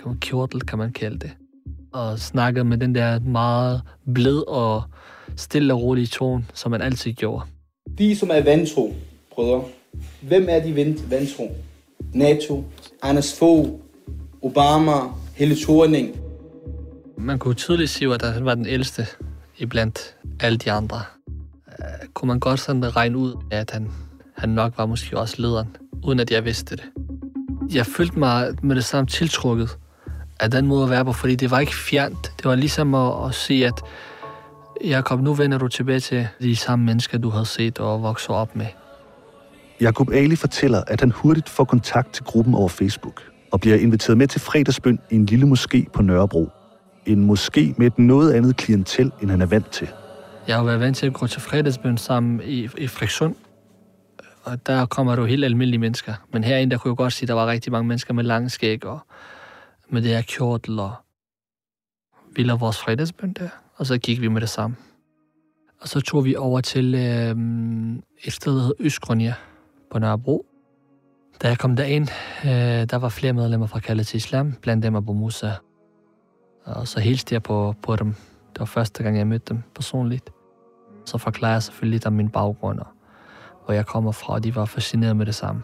uh, 0.06 0.16
kjortel, 0.20 0.62
kan 0.62 0.78
man 0.78 0.92
kalde 0.92 1.20
det. 1.20 1.32
Og 1.94 2.20
snakkede 2.20 2.66
med 2.66 2.78
den 2.78 2.96
der 2.96 3.20
meget 3.20 3.82
blød 4.14 4.48
og 4.48 4.84
stille 5.36 5.74
og 5.74 5.82
rolige 5.82 6.08
tone, 6.08 6.46
som 6.54 6.72
man 6.72 6.82
altid 6.82 7.14
gjorde. 7.14 7.46
De, 7.98 8.16
som 8.16 8.30
er 8.32 8.44
vantro, 8.44 8.94
brødre. 9.36 9.64
Hvem 10.22 10.46
er 10.50 10.60
de 10.60 10.96
vantro? 11.10 11.56
NATO, 12.14 12.64
Anders 13.04 13.40
Fogh, 13.40 13.70
Obama, 14.42 14.92
Helle 15.36 15.56
Thorning. 15.56 16.27
Man 17.18 17.40
kunne 17.40 17.54
tydeligt 17.54 17.90
se, 17.90 18.06
at 18.06 18.34
han 18.34 18.46
var 18.46 18.56
den 18.56 18.66
ældste 18.66 19.08
iblandt 19.58 20.16
alle 20.40 20.58
de 20.58 20.72
andre. 20.72 21.02
Uh, 21.68 22.08
kunne 22.14 22.28
man 22.28 22.40
godt 22.40 22.60
sådan 22.60 22.96
regne 22.96 23.18
ud, 23.18 23.34
at 23.52 23.72
han, 23.72 23.92
han 24.38 24.50
nok 24.50 24.74
var 24.78 24.86
måske 24.86 25.18
også 25.18 25.36
lederen, 25.42 25.68
uden 26.04 26.20
at 26.20 26.32
jeg 26.32 26.46
vidste 26.46 26.76
det. 26.76 26.84
Jeg 27.74 27.86
følte 27.86 28.20
mig 28.20 28.54
med 28.64 28.76
det 28.76 28.86
samme 28.86 29.08
tiltrukket 29.08 29.78
af 30.40 30.52
den 30.52 30.68
måde 30.68 30.84
at 30.84 30.90
være 30.90 31.06
på, 31.06 31.14
fordi 31.14 31.36
det 31.36 31.52
var 31.52 31.60
ikke 31.60 31.76
fjernt. 31.76 32.32
Det 32.38 32.46
var 32.46 32.56
ligesom 32.56 32.96
at, 32.96 33.28
at 33.28 33.36
se, 33.36 33.54
at 33.66 33.82
Jakob, 34.84 35.22
nu 35.22 35.34
vender 35.34 35.58
du 35.58 35.68
tilbage 35.68 36.00
til 36.00 36.28
de 36.42 36.56
samme 36.56 36.86
mennesker, 36.86 37.18
du 37.18 37.30
havde 37.30 37.46
set 37.46 37.80
og 37.80 38.04
vokset 38.04 38.30
op 38.30 38.56
med. 38.56 38.66
Jakob 39.82 40.10
Ali 40.12 40.36
fortæller, 40.36 40.84
at 40.88 41.00
han 41.00 41.12
hurtigt 41.12 41.50
får 41.50 41.64
kontakt 41.64 42.14
til 42.14 42.24
gruppen 42.24 42.54
over 42.54 42.70
Facebook 42.70 43.24
og 43.52 43.60
bliver 43.62 43.78
inviteret 43.78 44.18
med 44.18 44.28
til 44.28 44.42
fredagsbøn 44.42 45.00
i 45.12 45.16
en 45.16 45.26
lille 45.26 45.46
moské 45.46 45.90
på 45.94 46.02
Nørrebro. 46.02 46.50
En 47.08 47.26
moské 47.32 47.74
med 47.78 47.88
et 47.88 48.00
noget 48.00 48.34
andet 48.34 48.58
klientel, 48.58 49.12
end 49.22 49.30
han 49.30 49.42
er 49.42 49.46
vant 49.46 49.72
til. 49.72 49.88
Jeg 50.48 50.56
har 50.56 50.64
været 50.64 50.80
vant 50.80 50.98
til 50.98 51.08
at 51.08 51.14
gå 51.14 51.28
til 51.28 51.42
fredagsbøn 51.42 51.98
sammen 51.98 52.42
i, 52.46 52.64
i 52.78 52.88
Frederikssund, 52.88 53.36
og 54.44 54.68
der 54.68 54.86
kommer 54.86 55.16
du 55.16 55.26
helt 55.26 55.46
almindelige 55.46 55.80
mennesker. 55.80 56.14
Men 56.34 56.44
herinde, 56.44 56.72
der 56.72 56.78
kunne 56.78 56.92
jeg 56.92 56.98
godt 56.98 57.14
sige, 57.14 57.26
at 57.26 57.28
der 57.28 57.34
var 57.34 57.48
rigtig 57.48 57.72
mange 57.72 57.88
mennesker 57.88 58.14
med 58.14 58.24
lange 58.24 58.50
skæg 58.50 58.86
og 58.86 59.00
med 59.90 60.02
det 60.02 60.12
her 60.12 60.22
kjortel, 60.22 60.80
og 60.80 60.92
vi 62.36 62.44
lavede 62.44 62.60
vores 62.60 62.78
fredagsbøn 62.78 63.34
der, 63.34 63.50
og 63.76 63.86
så 63.86 63.98
gik 63.98 64.22
vi 64.22 64.28
med 64.28 64.42
det 64.42 64.50
samme. 64.50 64.76
Og 65.82 65.88
så 65.88 66.02
tog 66.02 66.26
vi 66.26 66.36
over 66.36 66.62
til 66.62 66.96
øh, 66.96 67.36
et 68.24 68.34
sted, 68.34 68.56
der 68.56 68.62
hed 68.62 68.74
Østgrønja 68.80 69.34
på 69.92 70.00
Nørrebro. 70.00 70.46
Da 71.42 71.48
jeg 71.48 71.58
kom 71.58 71.76
derind, 71.76 72.08
øh, 72.46 72.50
der 72.90 72.96
var 72.98 73.10
flere 73.10 73.34
medlemmer 73.34 73.68
fra 73.68 73.80
Kaldet 73.80 74.08
til 74.08 74.18
Islam, 74.18 74.54
blandt 74.62 74.84
dem 74.84 74.96
Abu 74.96 75.14
Musa. 75.14 75.52
Og 76.68 76.88
så 76.88 77.00
hilste 77.00 77.34
jeg 77.34 77.44
på, 77.44 77.76
på 77.84 77.96
dem. 77.96 78.08
Det 78.54 78.60
var 78.60 78.66
første 78.66 79.04
gang, 79.04 79.18
jeg 79.18 79.28
mødte 79.28 79.54
dem 79.54 79.64
personligt. 79.76 80.30
Så 81.06 81.18
forklarer 81.18 81.54
jeg 81.54 81.64
selvfølgelig 81.64 81.96
lidt 81.96 82.06
om 82.06 82.14
min 82.14 82.30
baggrund, 82.30 82.80
og 82.80 82.88
hvor 83.66 83.74
jeg 83.74 83.86
kommer 83.86 84.12
fra, 84.12 84.34
og 84.34 84.44
de 84.44 84.56
var 84.56 84.66
fascineret 84.66 85.16
med 85.16 85.26
det 85.26 85.36
samme. 85.36 85.64